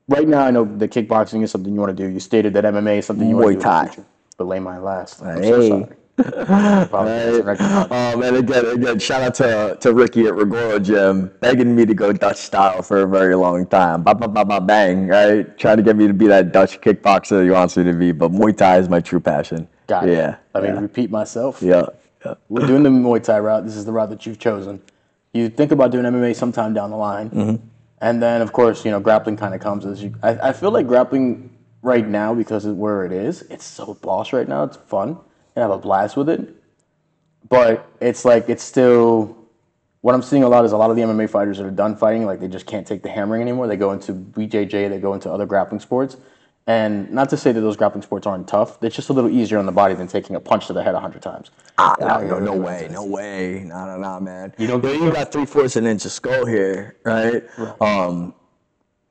[0.10, 2.10] Right now, I know the kickboxing is something you want to do.
[2.12, 3.60] You stated that MMA is something you want to do.
[3.60, 3.96] in Thai.
[4.38, 5.22] But lay my last.
[5.22, 5.70] I'm so Hey.
[5.70, 5.88] sorry.
[6.25, 7.91] I recognize.
[7.91, 11.93] Um, and again, again, shout out to, to Ricky at Regoro Gym, begging me to
[11.93, 14.03] go Dutch style for a very long time.
[14.03, 15.57] Ba ba ba ba bang, right?
[15.57, 18.31] Trying to get me to be that Dutch kickboxer he wants me to be, but
[18.31, 19.67] Muay Thai is my true passion.
[19.88, 20.13] Got it.
[20.13, 21.62] yeah, Let yeah, repeat myself.
[21.62, 21.86] yeah,
[22.25, 22.36] yeah.
[22.49, 23.65] We're doing the Muay Thai route.
[23.65, 24.81] This is the route that you've chosen.
[25.34, 27.65] You think about doing MMA sometime down the line, Mm-hmm.
[28.01, 30.13] and then of course you know grappling kind of comes as you.
[30.21, 31.49] I, I feel like grappling
[31.81, 33.41] right now because of where it is.
[33.43, 34.63] It's so boss right now.
[34.63, 35.17] It's fun
[35.56, 36.56] and have a blast with it,
[37.50, 39.38] but it's like it's still
[40.02, 41.96] what I'm seeing a lot is a lot of the MMA fighters that are done
[41.96, 43.68] fighting, like they just can't take the hammering anymore.
[43.68, 46.18] They go into BJJ, they go into other grappling sports.
[46.68, 49.58] And not to say that those grappling sports aren't tough, it's just a little easier
[49.58, 51.50] on the body than taking a punch to the head a hundred times.
[51.78, 54.54] Ah, no, no, no way, no way, no, no, no, man.
[54.58, 57.44] You know, you got three fourths of an inch of skull here, right?
[57.82, 58.36] Um,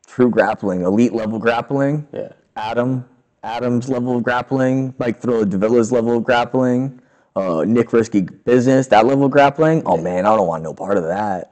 [0.07, 2.07] true grappling, elite level grappling.
[2.13, 2.33] Yeah.
[2.57, 3.05] Adam,
[3.43, 7.01] Adam's level of grappling, Mike Throw Davila's level of grappling,
[7.37, 9.83] uh, Nick Risky Business, that level of grappling.
[9.87, 11.47] Oh man, I don't want no part of that.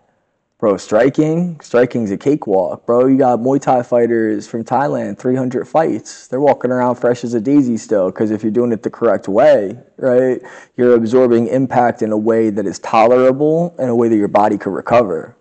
[0.59, 3.07] Bro, striking, striking's a cakewalk, bro.
[3.07, 6.27] You got Muay Thai fighters from Thailand, 300 fights.
[6.27, 9.29] They're walking around fresh as a daisy still, because if you're doing it the correct
[9.29, 10.42] way, right,
[10.77, 14.59] you're absorbing impact in a way that is tolerable, in a way that your body
[14.59, 15.37] could recover.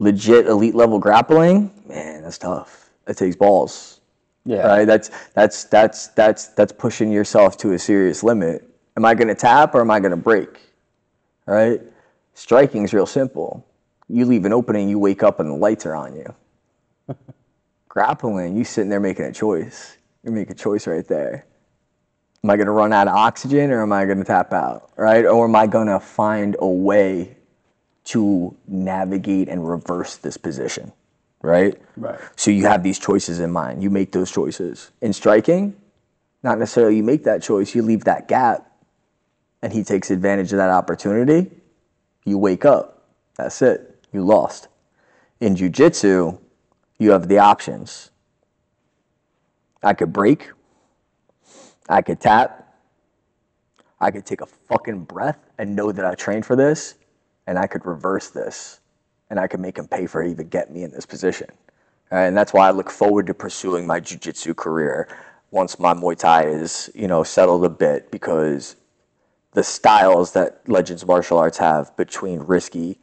[0.00, 2.90] Legit elite level grappling, man, that's tough.
[3.06, 3.91] It takes balls
[4.44, 4.66] Yeah.
[4.66, 4.84] right?
[4.84, 8.68] That's that's that's that's that's pushing yourself to a serious limit.
[8.96, 10.60] Am I going to tap or am I going to break?
[11.46, 11.80] Right?
[12.34, 13.66] Striking is real simple.
[14.08, 16.34] You leave an opening, you wake up and the lights are on you.
[17.88, 19.96] Grappling, you sitting there making a choice.
[20.22, 21.46] You make a choice right there.
[22.44, 24.90] Am I going to run out of oxygen or am I going to tap out?
[24.96, 25.24] Right?
[25.24, 27.36] Or am I going to find a way
[28.04, 30.92] to navigate and reverse this position?
[31.42, 31.80] Right?
[31.96, 32.18] Right.
[32.36, 33.82] So you have these choices in mind.
[33.82, 34.92] You make those choices.
[35.00, 35.76] In striking,
[36.42, 38.70] not necessarily you make that choice, you leave that gap
[39.60, 41.50] and he takes advantage of that opportunity.
[42.24, 43.04] You wake up.
[43.36, 44.04] That's it.
[44.12, 44.68] You lost.
[45.40, 46.38] In jiu-jitsu,
[46.98, 48.10] you have the options.
[49.82, 50.50] I could break.
[51.88, 52.74] I could tap.
[54.00, 56.96] I could take a fucking breath and know that I trained for this
[57.46, 58.80] and I could reverse this
[59.32, 61.48] and I can make him pay for even get me in this position.
[62.10, 65.08] Right, and that's why I look forward to pursuing my jiu-jitsu career
[65.50, 68.76] once my Muay Thai is, you know, settled a bit because
[69.52, 72.98] the styles that Legends Martial Arts have between Risky,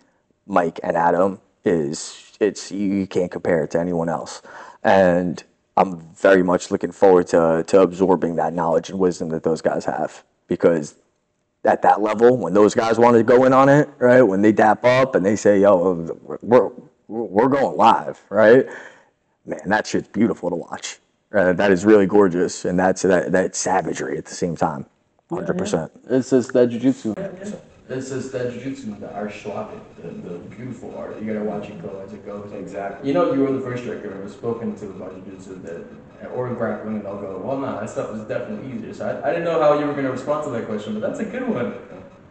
[0.45, 4.43] Mike, and Adam is it's you can't compare it to anyone else.
[4.83, 5.43] And
[5.77, 9.85] I'm very much looking forward to to absorbing that knowledge and wisdom that those guys
[9.85, 10.93] have because
[11.65, 14.21] at that level, when those guys want to go in on it, right?
[14.21, 16.71] When they dap up and they say, "Yo, we're
[17.07, 18.65] we're going live," right?
[19.45, 20.99] Man, that shit's beautiful to watch.
[21.31, 21.53] Right?
[21.53, 24.85] That is really gorgeous, and that's that that savagery at the same time.
[25.29, 25.91] Hundred percent.
[26.09, 27.15] It's just that jujitsu.
[27.87, 31.19] It's just that jujitsu, the art schwabe, the, the beautiful art.
[31.21, 32.51] You gotta watch it go as it goes.
[32.51, 33.07] Exactly.
[33.07, 35.85] You know, you were the first striker I've ever spoken to about jujitsu that,
[36.27, 38.93] or grappling, and they'll go, well, nah, that stuff is definitely easier.
[38.93, 41.19] So I, I didn't know how you were gonna respond to that question, but that's
[41.19, 41.73] a good one.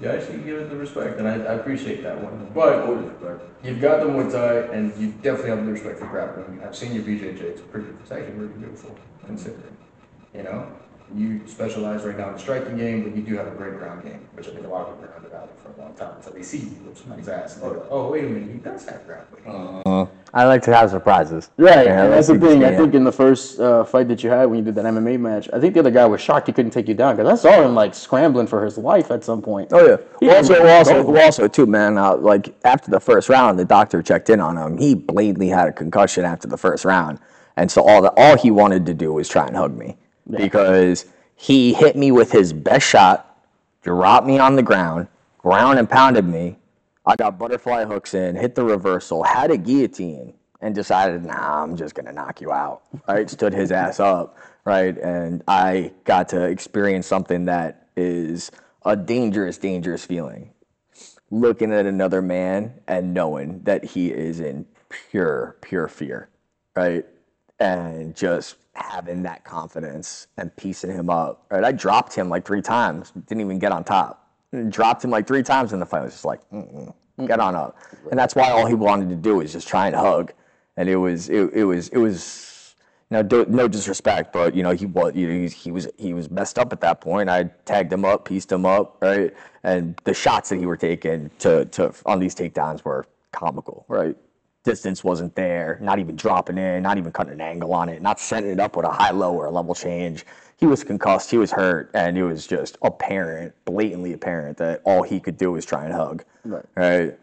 [0.00, 2.50] You actually give it the respect, and I, I appreciate that one.
[2.54, 2.86] But
[3.64, 6.60] you've got the Muay Thai, and you definitely have the respect for grappling.
[6.62, 8.96] I've seen your BJJ; it's pretty, it's actually really beautiful,
[9.26, 9.76] considering.
[10.34, 10.70] You know,
[11.14, 14.02] you specialize right now in the striking game, but you do have a great ground
[14.02, 16.32] game, which I think a lot of people are undervalued for a long time until
[16.32, 18.84] they see you whip somebody's ass and they go, "Oh, wait a minute, he does
[18.86, 21.50] have grappling." I like to have surprises.
[21.56, 22.62] Right, Yeah, and that's that's the thing.
[22.62, 25.18] I think in the first uh, fight that you had when you did that MMA
[25.18, 27.50] match, I think the other guy was shocked he couldn't take you down because I
[27.50, 29.70] saw him like scrambling for his life at some point.
[29.72, 29.96] Oh yeah.
[30.20, 30.78] Yeah, also, man.
[30.78, 31.20] also, Go.
[31.20, 31.96] also too, man.
[31.96, 34.76] Uh, like after the first round, the doctor checked in on him.
[34.76, 37.18] He blatantly had a concussion after the first round,
[37.56, 39.96] and so all that all he wanted to do was try and hug me
[40.30, 43.46] because he hit me with his best shot,
[43.82, 46.58] dropped me on the ground, ground and pounded me.
[47.06, 51.76] I got butterfly hooks in, hit the reversal, had a guillotine, and decided, nah, I'm
[51.76, 52.82] just gonna knock you out.
[53.06, 54.36] Right, stood his ass up.
[54.64, 58.50] Right, and I got to experience something that is
[58.84, 60.50] a dangerous, dangerous feeling.
[61.30, 66.28] Looking at another man and knowing that he is in pure, pure fear,
[66.76, 67.06] right?
[67.58, 71.64] And just having that confidence and piecing him up, right?
[71.64, 74.30] I dropped him like three times, didn't even get on top.
[74.70, 76.00] Dropped him like three times in the fight.
[76.00, 76.94] I was just like, Mm-mm,
[77.26, 77.76] get on up.
[78.10, 80.32] And that's why all he wanted to do was just try and hug.
[80.76, 82.74] And it was, it, it was, it was,
[83.10, 86.12] now, do, no disrespect, but you know he was you know, he, he was he
[86.12, 87.30] was messed up at that point.
[87.30, 89.34] I tagged him up, pieced him up, right?
[89.62, 94.14] And the shots that he were taking to to on these takedowns were comical, right?
[94.68, 98.20] Distance wasn't there, not even dropping in, not even cutting an angle on it, not
[98.20, 100.26] setting it up with a high low or a level change.
[100.58, 105.02] He was concussed, he was hurt, and it was just apparent, blatantly apparent that all
[105.02, 106.22] he could do was try and hug.
[106.44, 106.66] Right.
[106.76, 107.18] Right.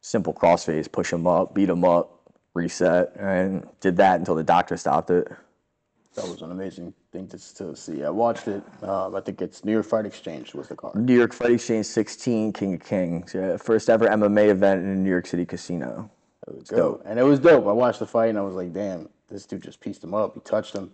[0.00, 4.78] Simple crossface, push him up, beat him up, reset, and did that until the doctor
[4.78, 5.30] stopped it.
[6.14, 8.04] That was an amazing thing to, to see.
[8.04, 8.62] I watched it.
[8.82, 10.94] Uh, I think it's New York Fight Exchange was the card.
[10.96, 13.34] New York Fight Exchange 16, King of Kings.
[13.34, 16.10] Yeah, first ever MMA event in a New York City casino.
[16.46, 17.02] It was dope.
[17.04, 17.66] And it was dope.
[17.66, 20.34] I watched the fight and I was like, damn, this dude just pieced him up.
[20.34, 20.90] He touched him.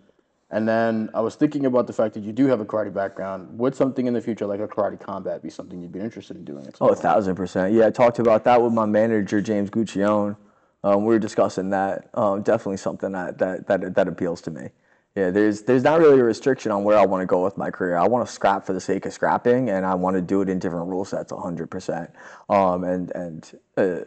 [0.49, 3.57] And then I was thinking about the fact that you do have a karate background.
[3.57, 6.45] Would something in the future, like a karate combat, be something you'd be interested in
[6.45, 6.71] doing?
[6.79, 7.73] Oh, a thousand percent.
[7.73, 10.37] Yeah, I talked about that with my manager James Guccione.
[10.83, 12.09] Um, we were discussing that.
[12.13, 14.69] Um, definitely something that, that that that appeals to me.
[15.15, 17.71] Yeah, there's there's not really a restriction on where I want to go with my
[17.71, 17.97] career.
[17.97, 20.49] I want to scrap for the sake of scrapping, and I want to do it
[20.49, 22.11] in different rule sets, hundred percent.
[22.49, 23.99] Um, and and uh,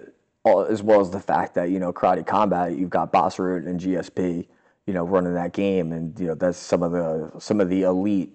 [0.47, 3.81] as well as the fact that you know karate combat, you've got Bas Rutten and
[3.81, 4.47] GSP,
[4.87, 7.83] you know, running that game, and you know that's some of the some of the
[7.83, 8.33] elite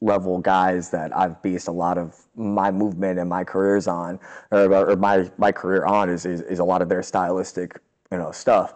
[0.00, 4.18] level guys that I've based a lot of my movement and my careers on,
[4.50, 7.78] or, or my my career on is, is is a lot of their stylistic,
[8.10, 8.74] you know, stuff.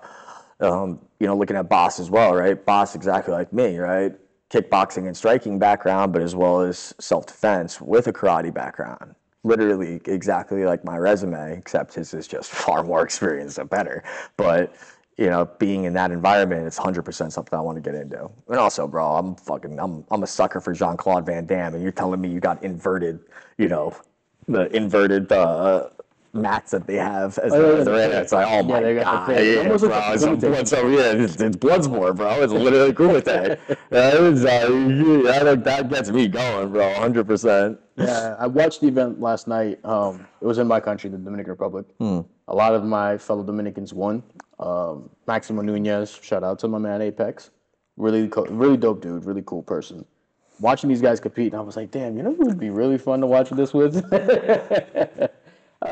[0.60, 2.64] Um, you know, looking at Bas as well, right?
[2.64, 4.14] Bas exactly like me, right?
[4.48, 9.14] Kickboxing and striking background, but as well as self defense with a karate background.
[9.46, 14.02] Literally exactly like my resume, except his is just far more experience and better.
[14.36, 14.74] But
[15.16, 18.30] you know, being in that environment, it's 100% something I want to get into.
[18.48, 21.82] And also, bro, I'm fucking, I'm, I'm a sucker for Jean Claude Van Damme, and
[21.82, 23.20] you're telling me you got inverted,
[23.56, 23.96] you know,
[24.46, 25.88] the inverted uh,
[26.32, 28.10] mats that they have as Oh, yeah, they're in.
[28.10, 28.20] yeah.
[28.20, 30.36] It's like, oh my they got the god, yeah, Almost bro, like it's, a a
[30.36, 30.40] Kumite.
[30.40, 32.42] blood, so yeah, it's, it's Bloodsport, bro.
[32.42, 33.58] It's literally Kumite.
[33.90, 34.68] That was, uh,
[35.24, 37.78] yeah, that, that gets me going, bro, 100%.
[37.96, 39.82] Yeah, I watched the event last night.
[39.84, 41.86] Um, it was in my country, the Dominican Republic.
[42.00, 44.22] A lot of my fellow Dominicans won.
[44.60, 47.50] Um, Maximo Nunez, shout out to my man Apex.
[47.96, 50.04] Really, co- really dope dude, really cool person.
[50.60, 52.98] Watching these guys compete, and I was like, damn, you know who would be really
[52.98, 53.94] fun to watch this with?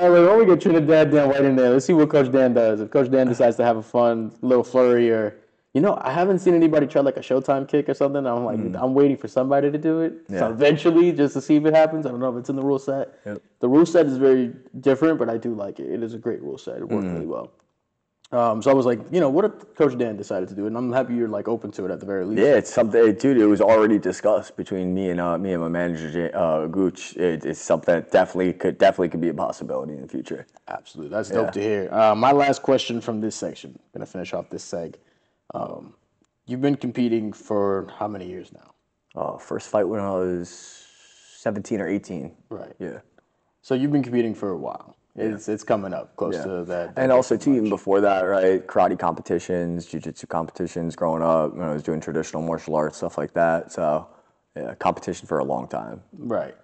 [0.02, 1.70] Was like, why don't we get Trinidad Dan White in there?
[1.70, 2.80] Let's see what Coach Dan does.
[2.80, 5.36] If Coach Dan decides to have a fun little flurry or,
[5.72, 8.26] you know, I haven't seen anybody try like a Showtime kick or something.
[8.26, 8.76] I'm like, mm.
[8.80, 10.14] I'm waiting for somebody to do it.
[10.28, 12.06] So eventually, just to see if it happens.
[12.06, 13.18] I don't know if it's in the rule set.
[13.26, 13.42] Yep.
[13.60, 15.90] The rule set is very different, but I do like it.
[15.90, 16.78] It is a great rule set.
[16.78, 17.14] It worked mm.
[17.14, 17.50] really well.
[18.34, 20.68] Um, so I was like, you know, what if Coach Dan decided to do it?
[20.68, 22.42] And I'm happy you're like open to it at the very least.
[22.42, 23.38] Yeah, it's something, dude.
[23.38, 27.16] It was already discussed between me and uh, me and my manager, uh, Gooch.
[27.16, 30.48] It, it's something that definitely could definitely could be a possibility in the future.
[30.66, 31.14] Absolutely.
[31.14, 31.88] That's dope to hear.
[31.92, 33.78] Uh, my last question from this section.
[33.92, 34.96] Gonna finish off this seg.
[35.54, 35.94] Um,
[36.46, 38.74] you've been competing for how many years now?
[39.14, 40.48] Uh, first fight when I was
[41.36, 42.34] seventeen or eighteen.
[42.48, 42.74] Right.
[42.80, 42.98] Yeah,
[43.62, 44.96] So you've been competing for a while.
[45.16, 46.94] It's it's coming up close to that.
[46.96, 48.66] and also too, even before that, right?
[48.66, 50.96] Karate competitions, jujitsu competitions.
[50.96, 53.70] Growing up, you know, I was doing traditional martial arts stuff like that.
[53.70, 54.08] So,
[54.56, 56.02] yeah, competition for a long time.
[56.18, 56.56] Right.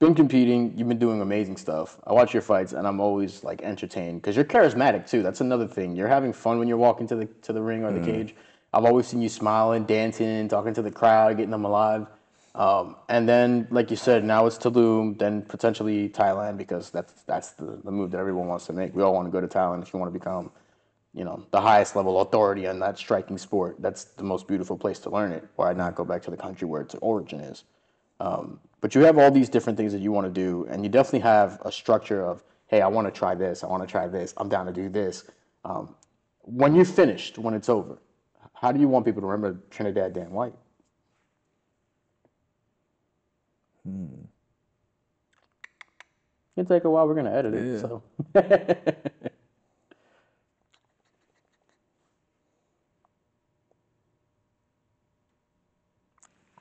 [0.00, 0.72] Been competing.
[0.76, 1.98] You've been doing amazing stuff.
[2.06, 5.22] I watch your fights, and I'm always like entertained because you're charismatic too.
[5.22, 5.94] That's another thing.
[5.94, 8.06] You're having fun when you're walking to the to the ring or the mm.
[8.06, 8.34] cage.
[8.72, 12.06] I've always seen you smiling, dancing, talking to the crowd, getting them alive.
[12.54, 17.52] Um, and then, like you said, now it's Tulum, then potentially Thailand because that's that's
[17.52, 18.94] the, the move that everyone wants to make.
[18.94, 20.50] We all want to go to Thailand if you want to become,
[21.14, 23.76] you know, the highest level authority on that striking sport.
[23.78, 25.44] That's the most beautiful place to learn it.
[25.56, 27.64] Why not go back to the country where its origin is?
[28.20, 30.90] Um, but you have all these different things that you want to do, and you
[30.90, 34.08] definitely have a structure of, hey, I want to try this, I want to try
[34.08, 35.24] this, I'm down to do this.
[35.64, 35.94] Um,
[36.42, 37.98] when you're finished, when it's over,
[38.54, 40.54] how do you want people to remember Trinidad Dan White?
[43.86, 44.06] Hmm.
[46.56, 47.06] It'll take a while.
[47.08, 48.02] We're gonna edit it, so.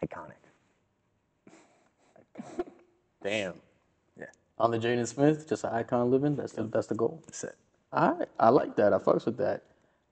[0.03, 0.33] Iconic.
[3.23, 3.53] Damn.
[4.19, 4.25] Yeah.
[4.57, 6.35] On the Jaden Smith, just an icon living.
[6.35, 7.21] That's the that's the goal.
[7.27, 7.55] That's it.
[7.93, 8.93] All right, I like that.
[8.93, 9.63] I fucks with that.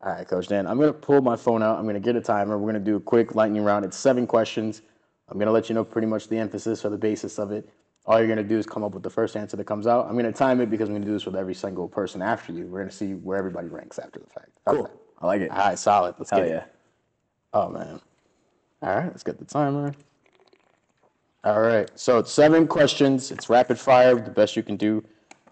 [0.01, 1.79] All right, Coach Dan, I'm gonna pull my phone out.
[1.79, 2.57] I'm gonna get a timer.
[2.57, 3.85] We're gonna do a quick lightning round.
[3.85, 4.81] It's seven questions.
[5.29, 7.69] I'm gonna let you know pretty much the emphasis or the basis of it.
[8.05, 10.07] All you're gonna do is come up with the first answer that comes out.
[10.07, 12.65] I'm gonna time it because I'm gonna do this with every single person after you.
[12.65, 14.49] We're gonna see where everybody ranks after the fact.
[14.65, 14.83] How's Cool.
[14.85, 14.93] that?
[15.21, 15.51] I like it.
[15.51, 16.15] All right, solid.
[16.17, 16.57] Let's Hell get yeah.
[16.57, 16.75] it.
[17.53, 17.99] Oh man.
[18.81, 19.93] All right, let's get the timer.
[21.43, 23.31] All right, so it's seven questions.
[23.31, 25.03] It's rapid fire, the best you can do.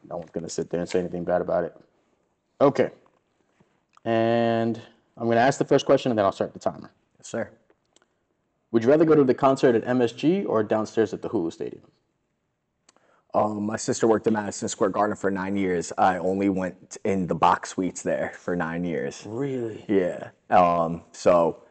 [0.09, 1.75] No one's gonna sit there and say anything bad about it.
[2.61, 2.89] Okay.
[4.05, 4.81] And
[5.17, 6.91] I'm gonna ask the first question and then I'll start the timer.
[7.19, 7.49] Yes, sir.
[8.71, 11.83] Would you rather go to the concert at MSG or downstairs at the Hulu Stadium?
[13.33, 15.93] Um, my sister worked at Madison Square Garden for nine years.
[15.97, 19.23] I only went in the box suites there for nine years.
[19.25, 19.85] Really?
[19.87, 20.29] Yeah.
[20.49, 21.63] Um, so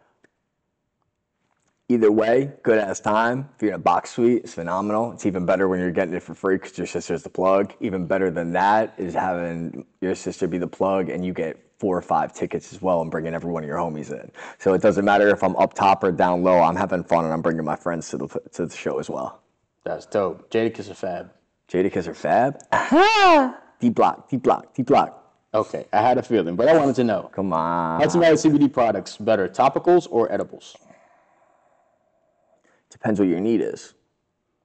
[1.88, 3.48] either way, good ass time.
[3.56, 5.12] If you're in a box suite, it's phenomenal.
[5.12, 7.74] It's even better when you're getting it for free because your sister's the plug.
[7.80, 11.96] Even better than that is having your sister be the plug and you get four
[11.96, 14.30] or five tickets as well and bringing every one of your homies in.
[14.58, 16.60] So it doesn't matter if I'm up top or down low.
[16.60, 19.42] I'm having fun and I'm bringing my friends to the to the show as well.
[19.84, 20.50] That's dope.
[20.50, 21.30] Jadakiss or Fab?
[21.68, 22.58] Jadakiss or Fab?
[23.80, 25.22] D block, D block, D block.
[25.54, 27.30] Okay, I had a feeling, but I wanted to know.
[27.32, 28.00] Come on.
[28.00, 30.76] Hudson Valley CBD products better, topicals or edibles?
[32.90, 33.94] Depends what your need is.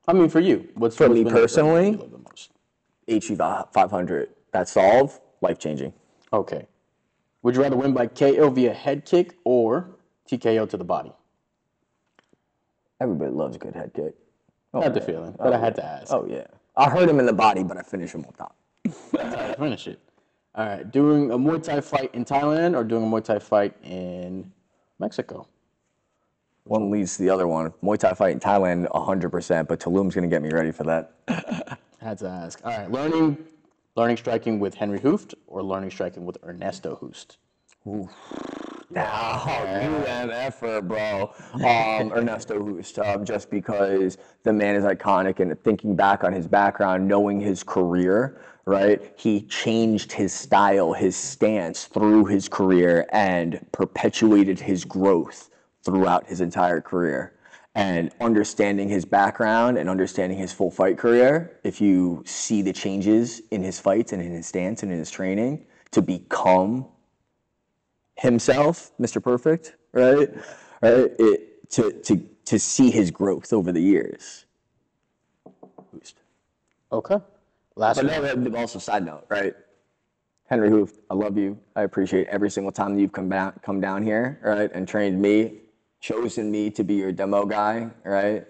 [0.07, 1.89] I mean, for you, what's For what's me been the thing personally?
[1.91, 2.51] you love the most?
[3.07, 4.29] HE 500.
[4.51, 5.93] That solve, life changing.
[6.33, 6.65] Okay.
[7.43, 9.95] Would you rather win by KO via head kick or
[10.29, 11.11] TKO to the body?
[12.99, 14.13] Everybody loves a good head kick.
[14.73, 16.13] I oh, had the feeling, but oh, I had to ask.
[16.13, 16.45] Oh yeah.
[16.77, 18.55] I hurt him in the body, but I finish him on top.
[19.57, 19.99] Finish it.
[20.55, 20.89] All right.
[20.89, 24.51] Doing a Muay Thai fight in Thailand or doing a Muay Thai fight in
[24.99, 25.47] Mexico?
[26.65, 27.71] One leads to the other one.
[27.83, 31.13] Muay Thai fight in Thailand, 100%, but Tulum's going to get me ready for that.
[32.01, 32.61] Had to ask.
[32.63, 32.89] All right.
[32.89, 33.37] Learning,
[33.95, 37.37] learning striking with Henri Hooft or learning striking with Ernesto Hoost?
[37.87, 38.09] Oof.
[38.89, 39.43] Now,
[39.81, 41.33] you MFer, bro.
[41.53, 46.47] Um, Ernesto Hoost, um, just because the man is iconic and thinking back on his
[46.47, 49.13] background, knowing his career, right?
[49.15, 55.49] He changed his style, his stance through his career and perpetuated his growth
[55.83, 57.33] throughout his entire career.
[57.73, 63.41] And understanding his background and understanding his full fight career, if you see the changes
[63.51, 66.85] in his fights and in his stance and in his training to become
[68.17, 69.23] himself, Mr.
[69.23, 70.29] Perfect, right?
[70.81, 71.11] Right?
[71.17, 74.45] It, to, to, to see his growth over the years.
[76.91, 77.17] Okay.
[77.75, 78.43] Last But one.
[78.43, 79.55] no, also side note, right?
[80.49, 81.57] Henri Hooft, I love you.
[81.77, 85.21] I appreciate every single time that you've come back, come down here, right, and trained
[85.21, 85.61] me,
[86.01, 88.45] chosen me to be your demo guy, right,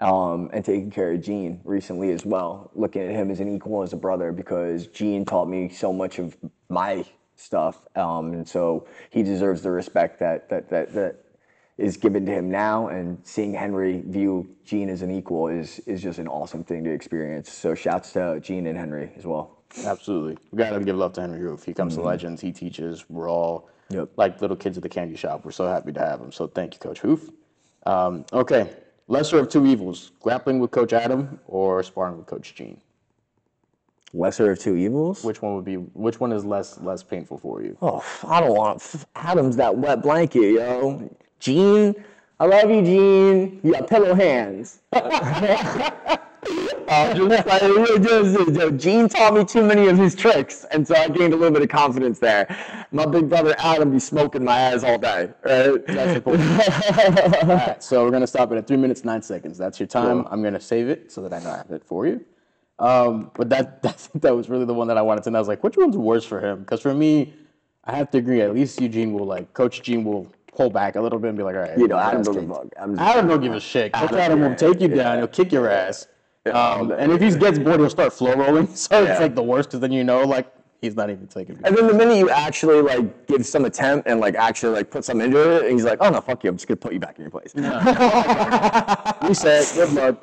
[0.00, 2.70] um, and taking care of Gene recently as well.
[2.74, 6.18] Looking at him as an equal, as a brother, because Gene taught me so much
[6.18, 6.36] of
[6.68, 7.04] my
[7.36, 11.22] stuff, um, and so he deserves the respect that that that that
[11.78, 12.88] is given to him now.
[12.88, 16.90] And seeing Henry view Gene as an equal is is just an awesome thing to
[16.90, 17.50] experience.
[17.50, 19.52] So shouts to Gene and Henry as well.
[19.84, 20.38] Absolutely.
[20.50, 21.64] We got to give love to Henri Hooft.
[21.64, 22.40] He comes to Legends.
[22.40, 23.08] He teaches.
[23.10, 24.10] We're all Yep.
[24.16, 25.44] like little kids at the candy shop.
[25.44, 26.32] We're so happy to have him.
[26.32, 27.30] So thank you, Coach Hooft.
[27.84, 28.70] Um, okay.
[29.08, 32.80] Lesser of two evils grappling with Coach Adam or sparring with Coach Gene?
[34.12, 35.22] Lesser of two evils.
[35.22, 37.76] Which one would be, which one is less less painful for you?
[37.82, 38.82] Oh, I don't want
[39.14, 41.08] Adam's that wet blanket, yo.
[41.38, 41.94] Gene,
[42.40, 43.60] I love you, Gene.
[43.62, 44.80] You got pillow hands.
[46.88, 50.94] Uh, just it just- just- Gene taught me too many of his tricks, and so
[50.94, 52.46] I gained a little bit of confidence there.
[52.92, 55.86] My big brother Adam be smoking my ass all day, right?
[55.86, 56.26] That's.
[56.26, 59.58] All right, so we're gonna stop it at three minutes nine seconds.
[59.58, 60.26] That's your time.
[60.30, 62.24] I'm gonna save it so that I know I have it for you.
[62.78, 65.38] Um, but that that that was really the one that I wanted to know.
[65.38, 66.60] I was like, which one's worse for him?
[66.60, 67.34] Because for me,
[67.84, 68.40] I have to agree.
[68.42, 71.42] At least Eugene will like Coach Gene will pull back a little bit and be
[71.44, 72.48] like, all right, You know, Adam doesn't kicked.
[72.48, 72.72] bug.
[72.78, 73.92] Adam's- Adam don't give a shit.
[73.92, 75.18] Coach Adam will take you down.
[75.18, 76.06] He'll kick your ass.
[76.54, 78.68] Um, and if he gets bored, he'll start flow rolling.
[78.74, 79.12] So Yeah.
[79.12, 80.46] it's like the worst because then you know like
[80.82, 81.56] he's not even taking.
[81.56, 81.62] It.
[81.64, 85.04] And then the minute you actually like give some attempt and like actually like put
[85.04, 86.50] some into it, and he's like, "Oh no, fuck you!
[86.50, 87.54] I'm just gonna put you back in your place."
[89.22, 89.72] Reset.
[89.74, 90.22] Good luck.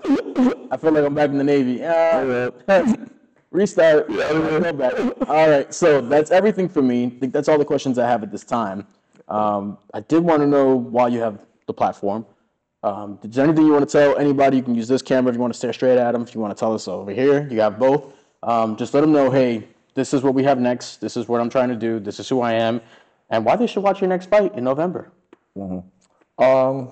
[0.71, 1.73] I feel like I'm back in the Navy.
[1.73, 2.49] Yeah.
[3.51, 4.09] Restart.
[5.29, 5.71] All right.
[5.73, 7.05] So that's everything for me.
[7.05, 8.87] I think that's all the questions I have at this time.
[9.27, 12.25] Um, I did want to know why you have the platform.
[12.83, 14.57] Um, there anything you want to tell anybody?
[14.57, 16.23] You can use this camera if you want to stare straight at them.
[16.23, 18.13] If you want to tell us over here, you got both.
[18.43, 20.99] Um, just let them know, hey, this is what we have next.
[20.99, 21.99] This is what I'm trying to do.
[21.99, 22.81] This is who I am,
[23.29, 25.11] and why they should watch your next fight in November.
[26.37, 26.91] Um,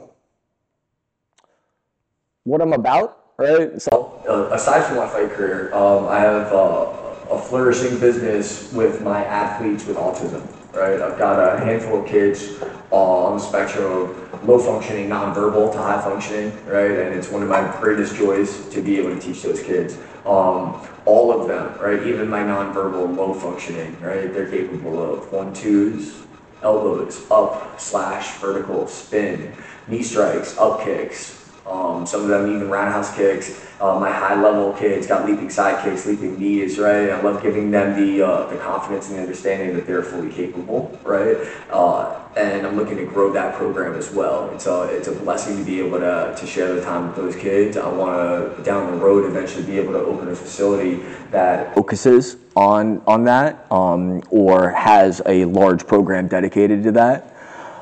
[2.43, 3.81] what I'm about, right?
[3.81, 6.87] So, Uh, aside from my fight career, um, I have uh,
[7.31, 10.47] a flourishing business with my athletes with autism.
[10.73, 12.53] Right, I've got a handful of kids
[12.91, 13.85] on the spectrum
[14.33, 16.51] of low functioning, nonverbal to high functioning.
[16.65, 19.97] Right, and it's one of my greatest joys to be able to teach those kids.
[20.25, 25.51] Um, all of them, right, even my nonverbal, low functioning, right, they're capable of one
[25.53, 26.21] twos,
[26.61, 29.51] elbows, up, slash, vertical, spin,
[29.87, 33.65] knee strikes, up kicks, um, some of them even roundhouse kicks.
[33.79, 37.09] Uh, my high level kids got leaping side kicks, leaping knees, right?
[37.09, 40.97] I love giving them the uh, the confidence and the understanding that they're fully capable,
[41.03, 41.37] right?
[41.69, 44.49] Uh, and I'm looking to grow that program as well.
[44.51, 47.35] It's a it's a blessing to be able to to share the time with those
[47.35, 47.77] kids.
[47.77, 52.37] I want to down the road eventually be able to open a facility that focuses
[52.55, 57.30] on on that, um, or has a large program dedicated to that.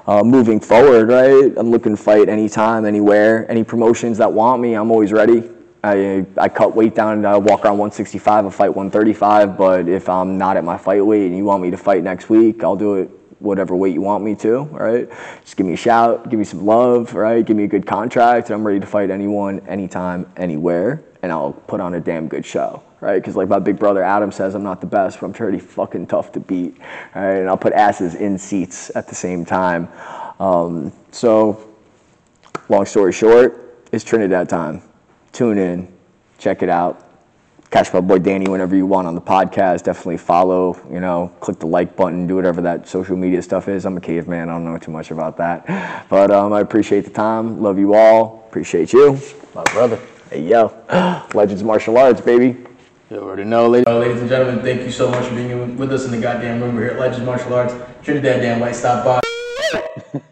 [0.10, 1.54] Uh, moving forward, right?
[1.56, 4.74] I'm looking to fight anytime, anywhere, any promotions that want me.
[4.74, 5.48] I'm always ready.
[5.84, 7.18] I, I cut weight down.
[7.18, 8.48] and I walk around 165.
[8.48, 9.56] I fight 135.
[9.56, 12.28] But if I'm not at my fight weight and you want me to fight next
[12.28, 14.62] week, I'll do it whatever weight you want me to.
[14.64, 15.08] Right?
[15.42, 16.28] Just give me a shout.
[16.28, 17.14] Give me some love.
[17.14, 17.46] Right?
[17.46, 18.48] Give me a good contract.
[18.48, 21.04] And I'm ready to fight anyone, anytime, anywhere.
[21.22, 22.82] And I'll put on a damn good show.
[23.02, 23.22] Right?
[23.22, 26.08] Because like my big brother Adam says, I'm not the best, but I'm pretty fucking
[26.08, 26.78] tough to beat.
[27.16, 27.38] Right?
[27.38, 29.88] And I'll put asses in seats at the same time.
[30.40, 31.70] Um, so
[32.68, 34.82] long story short, it's Trinidad time.
[35.32, 35.88] Tune in,
[36.38, 37.06] check it out.
[37.72, 39.84] Catch my boy Danny whenever you want on the podcast.
[39.84, 43.86] Definitely follow, you know, click the like button, do whatever that social media stuff is.
[43.86, 46.08] I'm a caveman, I don't know too much about that.
[46.10, 47.62] But um, I appreciate the time.
[47.62, 48.44] Love you all.
[48.48, 49.20] Appreciate you.
[49.54, 50.00] My brother.
[50.32, 50.74] Hey, yo.
[51.36, 52.69] Legends Martial Arts, baby.
[53.10, 53.88] You already know, ladies.
[53.88, 56.62] Uh, ladies and gentlemen, thank you so much for being with us in the goddamn
[56.62, 56.76] room.
[56.76, 57.74] We're here at Legends Martial Arts.
[58.04, 59.20] Trinidad Dan White, stop by.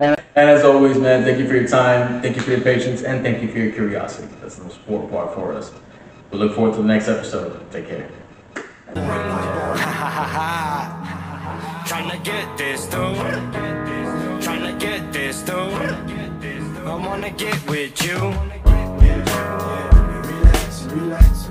[0.00, 3.04] and, and as always, man, thank you for your time, thank you for your patience,
[3.04, 4.26] and thank you for your curiosity.
[4.40, 5.70] That's the most important part for us.
[6.32, 7.70] We look forward to the next episode.
[7.70, 8.10] Take care.
[11.86, 13.14] Tryna get this though.
[14.40, 15.70] Tryna get this though.
[16.86, 18.16] I wanna get with you.
[20.26, 21.49] Relax, relax, relax.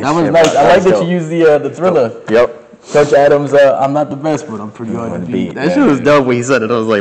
[0.00, 0.54] That was nice.
[0.54, 1.04] I like that dope.
[1.06, 2.22] you used the uh, the thriller.
[2.30, 2.56] Yep.
[2.92, 5.32] Coach Adams, uh, I'm not the best, but I'm pretty hard to beat.
[5.32, 6.70] beat, That shit was dope when he said it.
[6.70, 6.98] I was like.